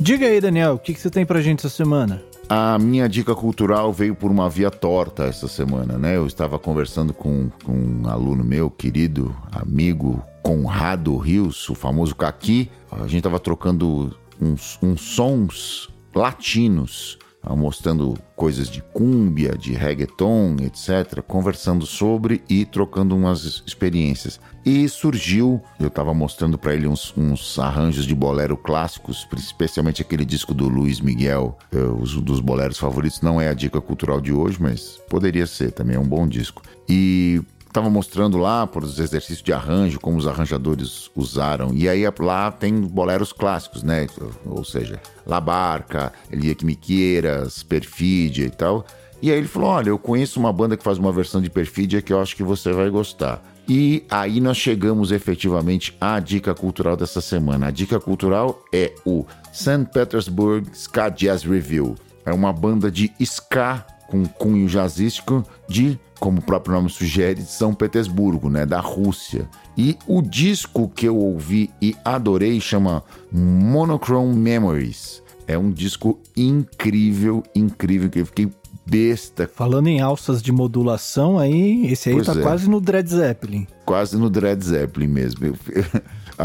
Diga 0.00 0.26
aí, 0.26 0.40
Daniel, 0.40 0.74
o 0.74 0.78
que, 0.78 0.94
que 0.94 1.00
você 1.00 1.10
tem 1.10 1.24
pra 1.24 1.40
gente 1.40 1.60
essa 1.60 1.68
semana? 1.68 2.22
A 2.48 2.78
minha 2.78 3.08
dica 3.08 3.34
cultural 3.34 3.92
veio 3.92 4.14
por 4.14 4.30
uma 4.30 4.48
via 4.48 4.70
torta 4.70 5.24
essa 5.24 5.48
semana, 5.48 5.96
né? 5.96 6.16
Eu 6.16 6.26
estava 6.26 6.58
conversando 6.58 7.14
com, 7.14 7.50
com 7.64 7.72
um 7.72 8.08
aluno 8.08 8.44
meu, 8.44 8.68
querido 8.68 9.34
amigo 9.50 10.22
Conrado 10.42 11.16
Rios, 11.16 11.68
o 11.68 11.74
famoso 11.74 12.14
Caqui. 12.14 12.68
A 12.90 13.06
gente 13.06 13.18
estava 13.18 13.40
trocando 13.40 14.16
uns, 14.40 14.78
uns 14.82 15.00
sons 15.00 15.88
latinos 16.14 17.18
mostrando 17.50 18.16
coisas 18.36 18.68
de 18.68 18.82
cúmbia, 18.82 19.56
de 19.56 19.72
reggaeton, 19.72 20.56
etc., 20.60 21.20
conversando 21.22 21.86
sobre 21.86 22.42
e 22.48 22.64
trocando 22.64 23.16
umas 23.16 23.62
experiências. 23.66 24.40
E 24.64 24.88
surgiu, 24.88 25.60
eu 25.80 25.88
estava 25.88 26.14
mostrando 26.14 26.56
para 26.56 26.72
ele 26.72 26.86
uns, 26.86 27.12
uns, 27.16 27.58
arranjos 27.58 28.06
de 28.06 28.14
bolero 28.14 28.56
clássicos, 28.56 29.26
especialmente 29.36 30.02
aquele 30.02 30.24
disco 30.24 30.54
do 30.54 30.68
Luiz 30.68 31.00
Miguel, 31.00 31.58
um 31.72 32.20
dos 32.20 32.40
boleros 32.40 32.78
favoritos. 32.78 33.20
Não 33.20 33.40
é 33.40 33.48
a 33.48 33.54
dica 33.54 33.80
cultural 33.80 34.20
de 34.20 34.32
hoje, 34.32 34.58
mas 34.60 35.00
poderia 35.08 35.46
ser, 35.46 35.72
também 35.72 35.96
é 35.96 36.00
um 36.00 36.06
bom 36.06 36.28
disco. 36.28 36.62
E 36.88 37.40
estava 37.72 37.88
mostrando 37.88 38.36
lá 38.36 38.66
por 38.66 38.84
os 38.84 38.98
exercícios 38.98 39.42
de 39.42 39.52
arranjo, 39.52 39.98
como 39.98 40.18
os 40.18 40.28
arranjadores 40.28 41.10
usaram. 41.16 41.72
E 41.74 41.88
aí 41.88 42.04
lá 42.20 42.52
tem 42.52 42.82
boleros 42.82 43.32
clássicos, 43.32 43.82
né? 43.82 44.06
Ou 44.44 44.62
seja, 44.62 45.00
La 45.26 45.40
Barca, 45.40 46.12
Elia 46.30 46.54
Quimiqueiras, 46.54 47.62
Perfídia 47.62 48.44
e 48.44 48.50
tal. 48.50 48.84
E 49.22 49.30
aí 49.30 49.38
ele 49.38 49.48
falou: 49.48 49.70
Olha, 49.70 49.88
eu 49.88 49.98
conheço 49.98 50.38
uma 50.38 50.52
banda 50.52 50.76
que 50.76 50.84
faz 50.84 50.98
uma 50.98 51.10
versão 51.10 51.40
de 51.40 51.48
Perfídia 51.48 52.02
que 52.02 52.12
eu 52.12 52.20
acho 52.20 52.36
que 52.36 52.42
você 52.42 52.72
vai 52.72 52.90
gostar. 52.90 53.42
E 53.66 54.04
aí 54.10 54.40
nós 54.40 54.56
chegamos 54.56 55.10
efetivamente 55.10 55.96
à 56.00 56.18
dica 56.20 56.54
cultural 56.54 56.96
dessa 56.96 57.20
semana. 57.20 57.68
A 57.68 57.70
dica 57.70 57.98
cultural 57.98 58.62
é 58.72 58.92
o 59.04 59.24
St. 59.52 59.86
Petersburg 59.94 60.68
Ska 60.74 61.08
Jazz 61.08 61.44
Review. 61.44 61.94
É 62.24 62.32
uma 62.32 62.52
banda 62.52 62.90
de 62.90 63.12
ska 63.20 63.86
com 64.12 64.26
cunho 64.26 64.68
jazzístico 64.68 65.42
de 65.66 65.98
como 66.20 66.38
o 66.38 66.42
próprio 66.42 66.74
nome 66.74 66.88
sugere, 66.88 67.42
de 67.42 67.50
São 67.50 67.74
Petersburgo, 67.74 68.48
né, 68.48 68.64
da 68.64 68.78
Rússia. 68.78 69.48
E 69.76 69.96
o 70.06 70.22
disco 70.22 70.88
que 70.88 71.08
eu 71.08 71.16
ouvi 71.16 71.68
e 71.80 71.96
adorei 72.04 72.60
chama 72.60 73.02
Monochrome 73.32 74.32
Memories. 74.36 75.20
É 75.48 75.58
um 75.58 75.70
disco 75.72 76.20
incrível, 76.36 77.42
incrível, 77.56 78.08
que 78.08 78.20
eu 78.20 78.26
fiquei 78.26 78.48
besta. 78.86 79.50
Falando 79.52 79.88
em 79.88 80.00
alças 80.00 80.40
de 80.40 80.52
modulação, 80.52 81.38
aí 81.38 81.90
esse 81.90 82.10
aí 82.10 82.14
pois 82.14 82.26
tá 82.26 82.38
é. 82.38 82.42
quase 82.42 82.70
no 82.70 82.80
Dread 82.80 83.08
Zeppelin. 83.08 83.66
Quase 83.84 84.16
no 84.16 84.30
Dread 84.30 84.62
Zeppelin 84.64 85.08
mesmo. 85.08 85.46
Eu, 85.46 85.56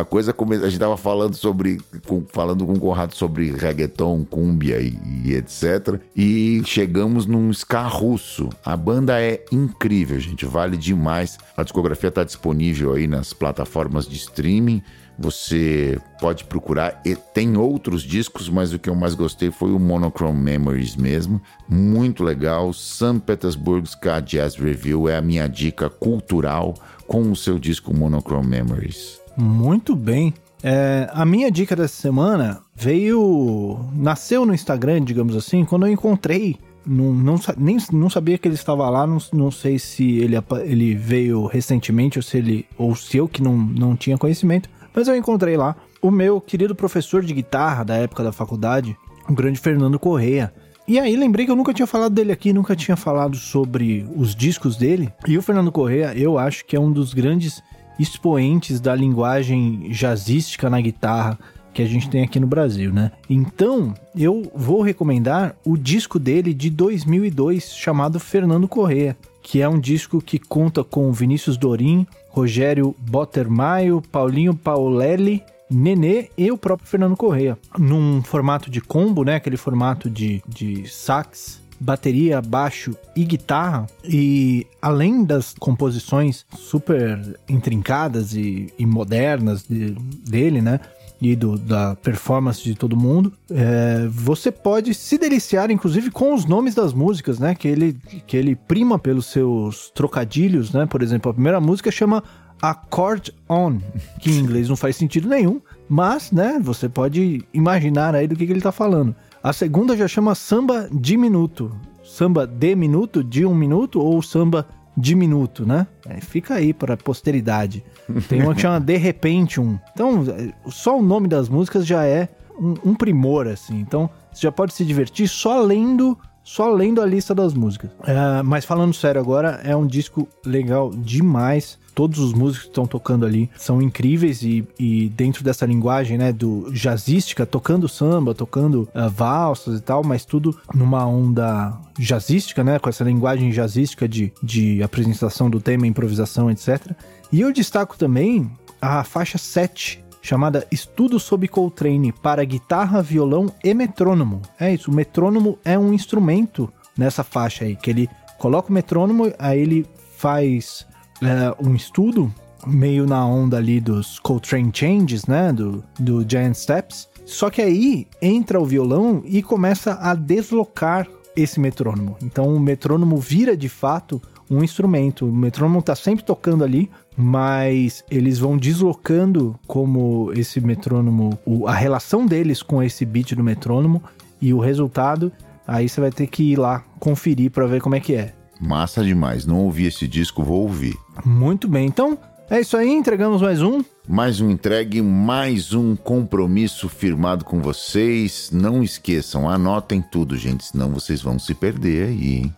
a 0.01 0.05
coisa. 0.05 0.35
A 0.63 0.69
gente 0.69 0.79
tava 0.79 0.97
falando 0.97 1.35
sobre. 1.35 1.79
Com, 2.05 2.23
falando 2.31 2.65
com 2.65 2.73
o 2.73 2.79
Conrado 2.79 3.15
sobre 3.15 3.51
reggaeton, 3.51 4.23
cúmbia 4.25 4.79
e, 4.79 4.97
e, 5.23 5.33
etc. 5.33 5.99
E 6.15 6.61
chegamos 6.65 7.25
num 7.25 7.49
ska 7.51 7.81
russo. 7.87 8.49
A 8.63 8.77
banda 8.77 9.21
é 9.21 9.43
incrível, 9.51 10.19
gente. 10.19 10.45
Vale 10.45 10.77
demais. 10.77 11.37
A 11.55 11.63
discografia 11.63 12.11
tá 12.11 12.23
disponível 12.23 12.93
aí 12.93 13.07
nas 13.07 13.33
plataformas 13.33 14.07
de 14.07 14.15
streaming. 14.17 14.81
Você 15.19 15.99
pode 16.21 16.43
procurar. 16.43 17.01
E 17.03 17.15
tem 17.15 17.57
outros 17.57 18.03
discos, 18.03 18.49
mas 18.49 18.71
o 18.71 18.77
que 18.77 18.89
eu 18.89 18.95
mais 18.95 19.15
gostei 19.15 19.49
foi 19.49 19.71
o 19.71 19.79
Monochrome 19.79 20.39
Memories 20.39 20.95
mesmo. 20.95 21.41
Muito 21.67 22.23
legal. 22.23 22.71
St. 22.71 23.19
Petersburg 23.25 23.89
Ska 23.89 24.19
Jazz 24.19 24.55
Review 24.55 25.09
é 25.09 25.17
a 25.17 25.21
minha 25.21 25.47
dica 25.47 25.89
cultural 25.89 26.75
com 27.07 27.31
o 27.31 27.35
seu 27.35 27.57
disco 27.57 27.95
Monochrome 27.95 28.47
Memories. 28.47 29.26
Muito 29.37 29.95
bem. 29.95 30.33
É, 30.63 31.07
a 31.13 31.23
minha 31.23 31.51
dica 31.51 31.75
dessa 31.75 32.01
semana 32.01 32.61
veio. 32.75 33.79
nasceu 33.93 34.45
no 34.45 34.53
Instagram, 34.53 35.03
digamos 35.03 35.35
assim, 35.35 35.63
quando 35.63 35.85
eu 35.85 35.91
encontrei. 35.91 36.57
Não, 36.85 37.11
não, 37.13 37.35
nem, 37.57 37.77
não 37.91 38.09
sabia 38.09 38.37
que 38.37 38.47
ele 38.47 38.55
estava 38.55 38.89
lá, 38.89 39.05
não, 39.05 39.17
não 39.33 39.51
sei 39.51 39.77
se 39.77 40.19
ele, 40.19 40.37
ele 40.63 40.95
veio 40.95 41.45
recentemente 41.45 42.17
ou 42.17 42.23
se 42.23 42.37
ele. 42.37 42.65
ou 42.77 42.95
se 42.95 43.17
eu 43.17 43.27
que 43.27 43.43
não, 43.43 43.57
não 43.57 43.95
tinha 43.95 44.17
conhecimento, 44.17 44.69
mas 44.95 45.07
eu 45.07 45.15
encontrei 45.15 45.57
lá 45.57 45.75
o 46.01 46.09
meu 46.09 46.39
querido 46.39 46.73
professor 46.73 47.23
de 47.23 47.33
guitarra 47.33 47.83
da 47.83 47.95
época 47.95 48.23
da 48.23 48.31
faculdade, 48.31 48.95
o 49.27 49.33
grande 49.33 49.59
Fernando 49.59 49.99
Correia. 49.99 50.53
E 50.87 50.97
aí 50.97 51.17
lembrei 51.17 51.45
que 51.45 51.51
eu 51.51 51.55
nunca 51.55 51.73
tinha 51.73 51.85
falado 51.85 52.13
dele 52.13 52.31
aqui, 52.31 52.53
nunca 52.53 52.73
tinha 52.73 52.95
falado 52.95 53.35
sobre 53.35 54.07
os 54.15 54.33
discos 54.33 54.77
dele. 54.77 55.11
E 55.27 55.37
o 55.37 55.41
Fernando 55.41 55.71
Correia, 55.71 56.13
eu 56.15 56.37
acho 56.37 56.65
que 56.65 56.77
é 56.77 56.79
um 56.79 56.91
dos 56.91 57.13
grandes 57.13 57.61
expoentes 57.99 58.79
da 58.79 58.95
linguagem 58.95 59.89
jazzística 59.89 60.69
na 60.69 60.79
guitarra 60.81 61.37
que 61.73 61.81
a 61.83 61.85
gente 61.85 62.09
tem 62.09 62.23
aqui 62.23 62.39
no 62.39 62.47
Brasil, 62.47 62.91
né? 62.91 63.11
Então, 63.29 63.93
eu 64.15 64.51
vou 64.55 64.81
recomendar 64.81 65.55
o 65.63 65.77
disco 65.77 66.17
dele 66.17 66.51
de 66.51 66.71
2002 66.71 67.75
chamado 67.75 68.19
Fernando 68.19 68.67
Correa, 68.67 69.15
que 69.43 69.61
é 69.61 69.69
um 69.69 69.79
disco 69.79 70.19
que 70.19 70.39
conta 70.39 70.83
com 70.83 71.11
Vinícius 71.11 71.55
Dorim, 71.55 72.07
Rogério 72.29 72.95
Bottermaio, 72.97 74.01
Paulinho 74.11 74.55
Paulelli, 74.55 75.43
Nenê 75.69 76.29
e 76.37 76.49
o 76.49 76.57
próprio 76.57 76.87
Fernando 76.87 77.15
Correia, 77.15 77.57
num 77.77 78.23
formato 78.23 78.71
de 78.71 78.81
combo, 78.81 79.23
né? 79.23 79.35
Aquele 79.35 79.57
formato 79.57 80.09
de, 80.09 80.41
de 80.47 80.87
sax 80.87 81.61
bateria, 81.79 82.41
baixo 82.41 82.95
e 83.15 83.23
guitarra. 83.23 83.87
E 84.03 84.65
além 84.81 85.23
das 85.23 85.53
composições 85.57 86.45
super 86.55 87.39
intrincadas 87.47 88.33
e, 88.33 88.73
e 88.77 88.85
modernas 88.85 89.63
de, 89.67 89.91
dele, 90.27 90.61
né? 90.61 90.79
E 91.19 91.35
do, 91.35 91.57
da 91.57 91.95
performance 91.95 92.63
de 92.63 92.75
todo 92.75 92.95
mundo, 92.95 93.33
é, 93.49 94.07
você 94.07 94.51
pode 94.51 94.93
se 94.93 95.17
deliciar, 95.17 95.71
inclusive, 95.71 96.11
com 96.11 96.35
os 96.35 96.45
nomes 96.45 96.75
das 96.75 96.93
músicas, 96.93 97.39
né? 97.39 97.55
Que 97.55 97.67
ele, 97.67 97.97
que 98.27 98.37
ele 98.37 98.55
prima 98.55 98.99
pelos 98.99 99.25
seus 99.25 99.89
trocadilhos, 99.95 100.71
né? 100.71 100.85
Por 100.85 101.01
exemplo, 101.01 101.31
a 101.31 101.33
primeira 101.33 101.59
música 101.59 101.89
chama 101.89 102.23
Accord 102.61 103.33
On, 103.49 103.77
que 104.19 104.31
em 104.31 104.39
inglês 104.39 104.69
não 104.69 104.75
faz 104.75 104.95
sentido 104.95 105.27
nenhum, 105.27 105.61
mas, 105.87 106.31
né, 106.31 106.59
você 106.61 106.89
pode 106.89 107.45
imaginar 107.53 108.15
aí 108.15 108.27
do 108.27 108.35
que, 108.35 108.45
que 108.45 108.51
ele 108.51 108.61
tá 108.61 108.71
falando. 108.71 109.15
A 109.47 109.53
segunda 109.53 109.95
já 109.95 110.09
chama 110.09 110.35
samba 110.35 110.89
diminuto. 110.91 111.71
Samba 112.03 112.45
de 112.45 112.75
minuto, 112.75 113.23
de 113.23 113.45
um 113.45 113.55
minuto, 113.55 113.97
ou 113.97 114.21
samba 114.21 114.67
diminuto, 114.97 115.65
né? 115.65 115.87
É, 116.05 116.19
fica 116.19 116.55
aí 116.55 116.73
para 116.73 116.95
a 116.95 116.97
posteridade. 116.97 117.81
Tem 118.27 118.43
uma 118.43 118.53
que 118.53 118.59
chama 118.59 118.77
De 118.77 118.97
Repente 118.97 119.61
Um. 119.61 119.79
Então, 119.93 120.25
só 120.67 120.99
o 120.99 121.01
nome 121.01 121.29
das 121.29 121.47
músicas 121.47 121.87
já 121.87 122.03
é 122.03 122.27
um, 122.59 122.89
um 122.89 122.93
primor, 122.93 123.47
assim. 123.47 123.79
Então, 123.79 124.09
você 124.33 124.41
já 124.41 124.51
pode 124.51 124.73
se 124.73 124.83
divertir 124.83 125.29
só 125.29 125.61
lendo 125.61 126.17
só 126.43 126.69
lendo 126.69 127.01
a 127.01 127.05
lista 127.05 127.33
das 127.33 127.53
músicas. 127.53 127.89
É, 128.03 128.41
mas 128.43 128.65
falando 128.65 128.93
sério 128.93 129.21
agora, 129.21 129.61
é 129.63 129.75
um 129.75 129.87
disco 129.87 130.27
legal 130.45 130.91
demais. 130.91 131.79
Todos 131.97 132.19
os 132.19 132.31
músicos 132.31 132.65
que 132.65 132.69
estão 132.69 132.85
tocando 132.85 133.25
ali 133.25 133.49
são 133.57 133.81
incríveis 133.81 134.43
e, 134.43 134.63
e, 134.77 135.09
dentro 135.09 135.43
dessa 135.43 135.65
linguagem, 135.65 136.15
né, 136.15 136.31
do 136.31 136.71
jazzística, 136.71 137.43
tocando 137.43 137.89
samba, 137.89 138.35
tocando 138.35 138.87
uh, 138.93 139.09
valsas 139.09 139.79
e 139.79 139.81
tal, 139.81 140.03
mas 140.03 140.23
tudo 140.23 140.55
numa 140.75 141.07
onda 141.07 141.75
jazzística, 141.97 142.63
né, 142.63 142.77
com 142.77 142.87
essa 142.87 143.03
linguagem 143.03 143.49
jazzística 143.49 144.07
de, 144.07 144.31
de 144.43 144.83
apresentação 144.83 145.49
do 145.49 145.59
tema, 145.59 145.87
improvisação, 145.87 146.51
etc. 146.51 146.91
E 147.31 147.41
eu 147.41 147.51
destaco 147.51 147.97
também 147.97 148.47
a 148.79 149.03
faixa 149.03 149.39
7 149.39 150.05
chamada 150.21 150.67
Estudo 150.69 151.19
sob 151.19 151.47
Coltrane 151.47 152.11
para 152.11 152.45
guitarra, 152.45 153.01
violão 153.01 153.51
e 153.63 153.73
metrônomo. 153.73 154.43
É 154.59 154.71
isso, 154.71 154.91
o 154.91 154.93
metrônomo 154.93 155.57
é 155.65 155.79
um 155.79 155.91
instrumento 155.91 156.71
nessa 156.95 157.23
faixa 157.23 157.65
aí, 157.65 157.75
que 157.75 157.89
ele 157.89 158.07
coloca 158.37 158.69
o 158.69 158.73
metrônomo, 158.73 159.33
aí 159.39 159.59
ele 159.59 159.83
faz 160.15 160.85
é, 161.21 161.55
um 161.59 161.75
estudo 161.75 162.33
meio 162.65 163.05
na 163.05 163.25
onda 163.25 163.57
ali 163.57 163.79
dos 163.79 164.19
Coltrane 164.19 164.71
Changes, 164.73 165.25
né, 165.25 165.51
do, 165.51 165.83
do 165.99 166.25
Giant 166.27 166.55
Steps. 166.55 167.07
Só 167.25 167.49
que 167.49 167.61
aí 167.61 168.07
entra 168.21 168.59
o 168.59 168.65
violão 168.65 169.21
e 169.25 169.41
começa 169.43 169.97
a 170.01 170.15
deslocar 170.15 171.07
esse 171.35 171.59
metrônomo. 171.59 172.17
Então 172.23 172.47
o 172.47 172.59
metrônomo 172.59 173.17
vira 173.17 173.55
de 173.55 173.69
fato 173.69 174.21
um 174.49 174.63
instrumento. 174.63 175.25
O 175.25 175.31
metrônomo 175.31 175.81
tá 175.81 175.95
sempre 175.95 176.23
tocando 176.23 176.63
ali, 176.63 176.89
mas 177.15 178.03
eles 178.09 178.39
vão 178.39 178.57
deslocando 178.57 179.59
como 179.67 180.31
esse 180.33 180.61
metrônomo, 180.61 181.37
a 181.67 181.73
relação 181.73 182.25
deles 182.25 182.63
com 182.63 182.81
esse 182.81 183.05
beat 183.05 183.35
do 183.35 183.43
metrônomo 183.43 184.01
e 184.41 184.53
o 184.53 184.59
resultado. 184.59 185.31
Aí 185.67 185.89
você 185.89 185.99
vai 185.99 186.11
ter 186.11 186.27
que 186.27 186.53
ir 186.53 186.57
lá 186.57 186.83
conferir 186.99 187.51
para 187.51 187.67
ver 187.67 187.81
como 187.81 187.95
é 187.95 187.99
que 187.99 188.15
é. 188.15 188.33
Massa 188.59 189.03
demais. 189.03 189.45
Não 189.45 189.59
ouvi 189.59 189.85
esse 189.85 190.07
disco, 190.07 190.43
vou 190.43 190.61
ouvir. 190.63 190.95
Muito 191.25 191.67
bem. 191.67 191.85
Então, 191.85 192.17
é 192.49 192.61
isso 192.61 192.77
aí, 192.77 192.89
entregamos 192.89 193.41
mais 193.41 193.61
um. 193.61 193.83
Mais 194.07 194.39
um 194.39 194.49
entregue, 194.49 195.01
mais 195.01 195.73
um 195.73 195.95
compromisso 195.95 196.87
firmado 196.87 197.43
com 197.43 197.59
vocês. 197.59 198.49
Não 198.53 198.81
esqueçam, 198.81 199.49
anotem 199.49 200.01
tudo, 200.01 200.37
gente, 200.37 200.65
senão 200.65 200.89
vocês 200.89 201.21
vão 201.21 201.37
se 201.37 201.53
perder 201.53 202.07
aí, 202.07 202.35
hein? 202.35 202.55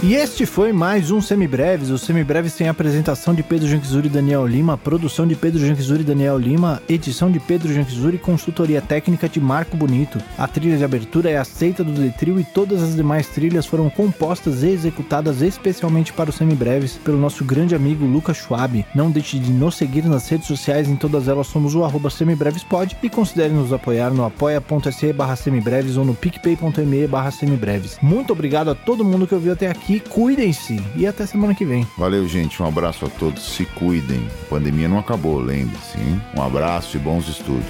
E 0.00 0.14
este 0.14 0.46
foi 0.46 0.72
mais 0.72 1.10
um 1.10 1.20
Semibreves. 1.20 1.90
O 1.90 1.98
Semibreves 1.98 2.54
tem 2.54 2.68
a 2.68 2.70
apresentação 2.70 3.34
de 3.34 3.42
Pedro 3.42 3.66
Janquizuri 3.66 4.06
e 4.06 4.10
Daniel 4.10 4.46
Lima, 4.46 4.78
produção 4.78 5.26
de 5.26 5.34
Pedro 5.34 5.58
Janquizuri 5.58 6.02
e 6.02 6.04
Daniel 6.04 6.38
Lima, 6.38 6.80
edição 6.88 7.28
de 7.28 7.40
Pedro 7.40 7.74
Janquizuri 7.74 8.14
e 8.14 8.20
consultoria 8.20 8.80
técnica 8.80 9.28
de 9.28 9.40
Marco 9.40 9.76
Bonito. 9.76 10.22
A 10.38 10.46
trilha 10.46 10.76
de 10.76 10.84
abertura 10.84 11.30
é 11.30 11.36
aceita 11.36 11.82
do 11.82 11.90
Detril 11.90 12.38
e 12.38 12.44
todas 12.44 12.80
as 12.80 12.94
demais 12.94 13.26
trilhas 13.26 13.66
foram 13.66 13.90
compostas 13.90 14.62
e 14.62 14.68
executadas 14.68 15.42
especialmente 15.42 16.12
para 16.12 16.30
o 16.30 16.32
Semibreves 16.32 16.96
pelo 16.98 17.18
nosso 17.18 17.44
grande 17.44 17.74
amigo 17.74 18.06
Lucas 18.06 18.36
Schwab. 18.36 18.86
Não 18.94 19.10
deixe 19.10 19.36
de 19.36 19.50
nos 19.50 19.74
seguir 19.74 20.04
nas 20.04 20.28
redes 20.28 20.46
sociais, 20.46 20.88
em 20.88 20.94
todas 20.94 21.26
elas 21.26 21.48
somos 21.48 21.74
o 21.74 21.82
arroba 21.82 22.08
semibrevespod 22.08 22.96
e 23.02 23.10
considere 23.10 23.52
nos 23.52 23.72
apoiar 23.72 24.12
no 24.12 24.24
apoia.se 24.24 25.12
barra 25.12 25.34
semibreves 25.34 25.96
ou 25.96 26.04
no 26.04 26.14
picpay.me 26.14 27.08
barra 27.08 27.32
semibreves. 27.32 27.98
Muito 28.00 28.32
obrigado 28.32 28.70
a 28.70 28.76
todo 28.76 29.04
mundo 29.04 29.26
que 29.26 29.34
ouviu 29.34 29.54
até 29.54 29.68
aqui 29.68 29.87
aqui, 29.88 30.00
cuidem-se 30.00 30.78
e 30.94 31.06
até 31.06 31.24
semana 31.24 31.54
que 31.54 31.64
vem. 31.64 31.86
Valeu, 31.96 32.28
gente. 32.28 32.62
Um 32.62 32.66
abraço 32.66 33.06
a 33.06 33.08
todos. 33.08 33.42
Se 33.42 33.64
cuidem. 33.64 34.28
A 34.42 34.44
pandemia 34.50 34.86
não 34.88 34.98
acabou, 34.98 35.38
lembre-se. 35.38 35.98
Um 36.36 36.42
abraço 36.42 36.96
e 36.96 37.00
bons 37.00 37.26
estudos. 37.26 37.64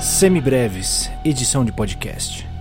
Semibreves, 0.00 1.10
edição 1.24 1.64
de 1.64 1.72
podcast. 1.72 2.51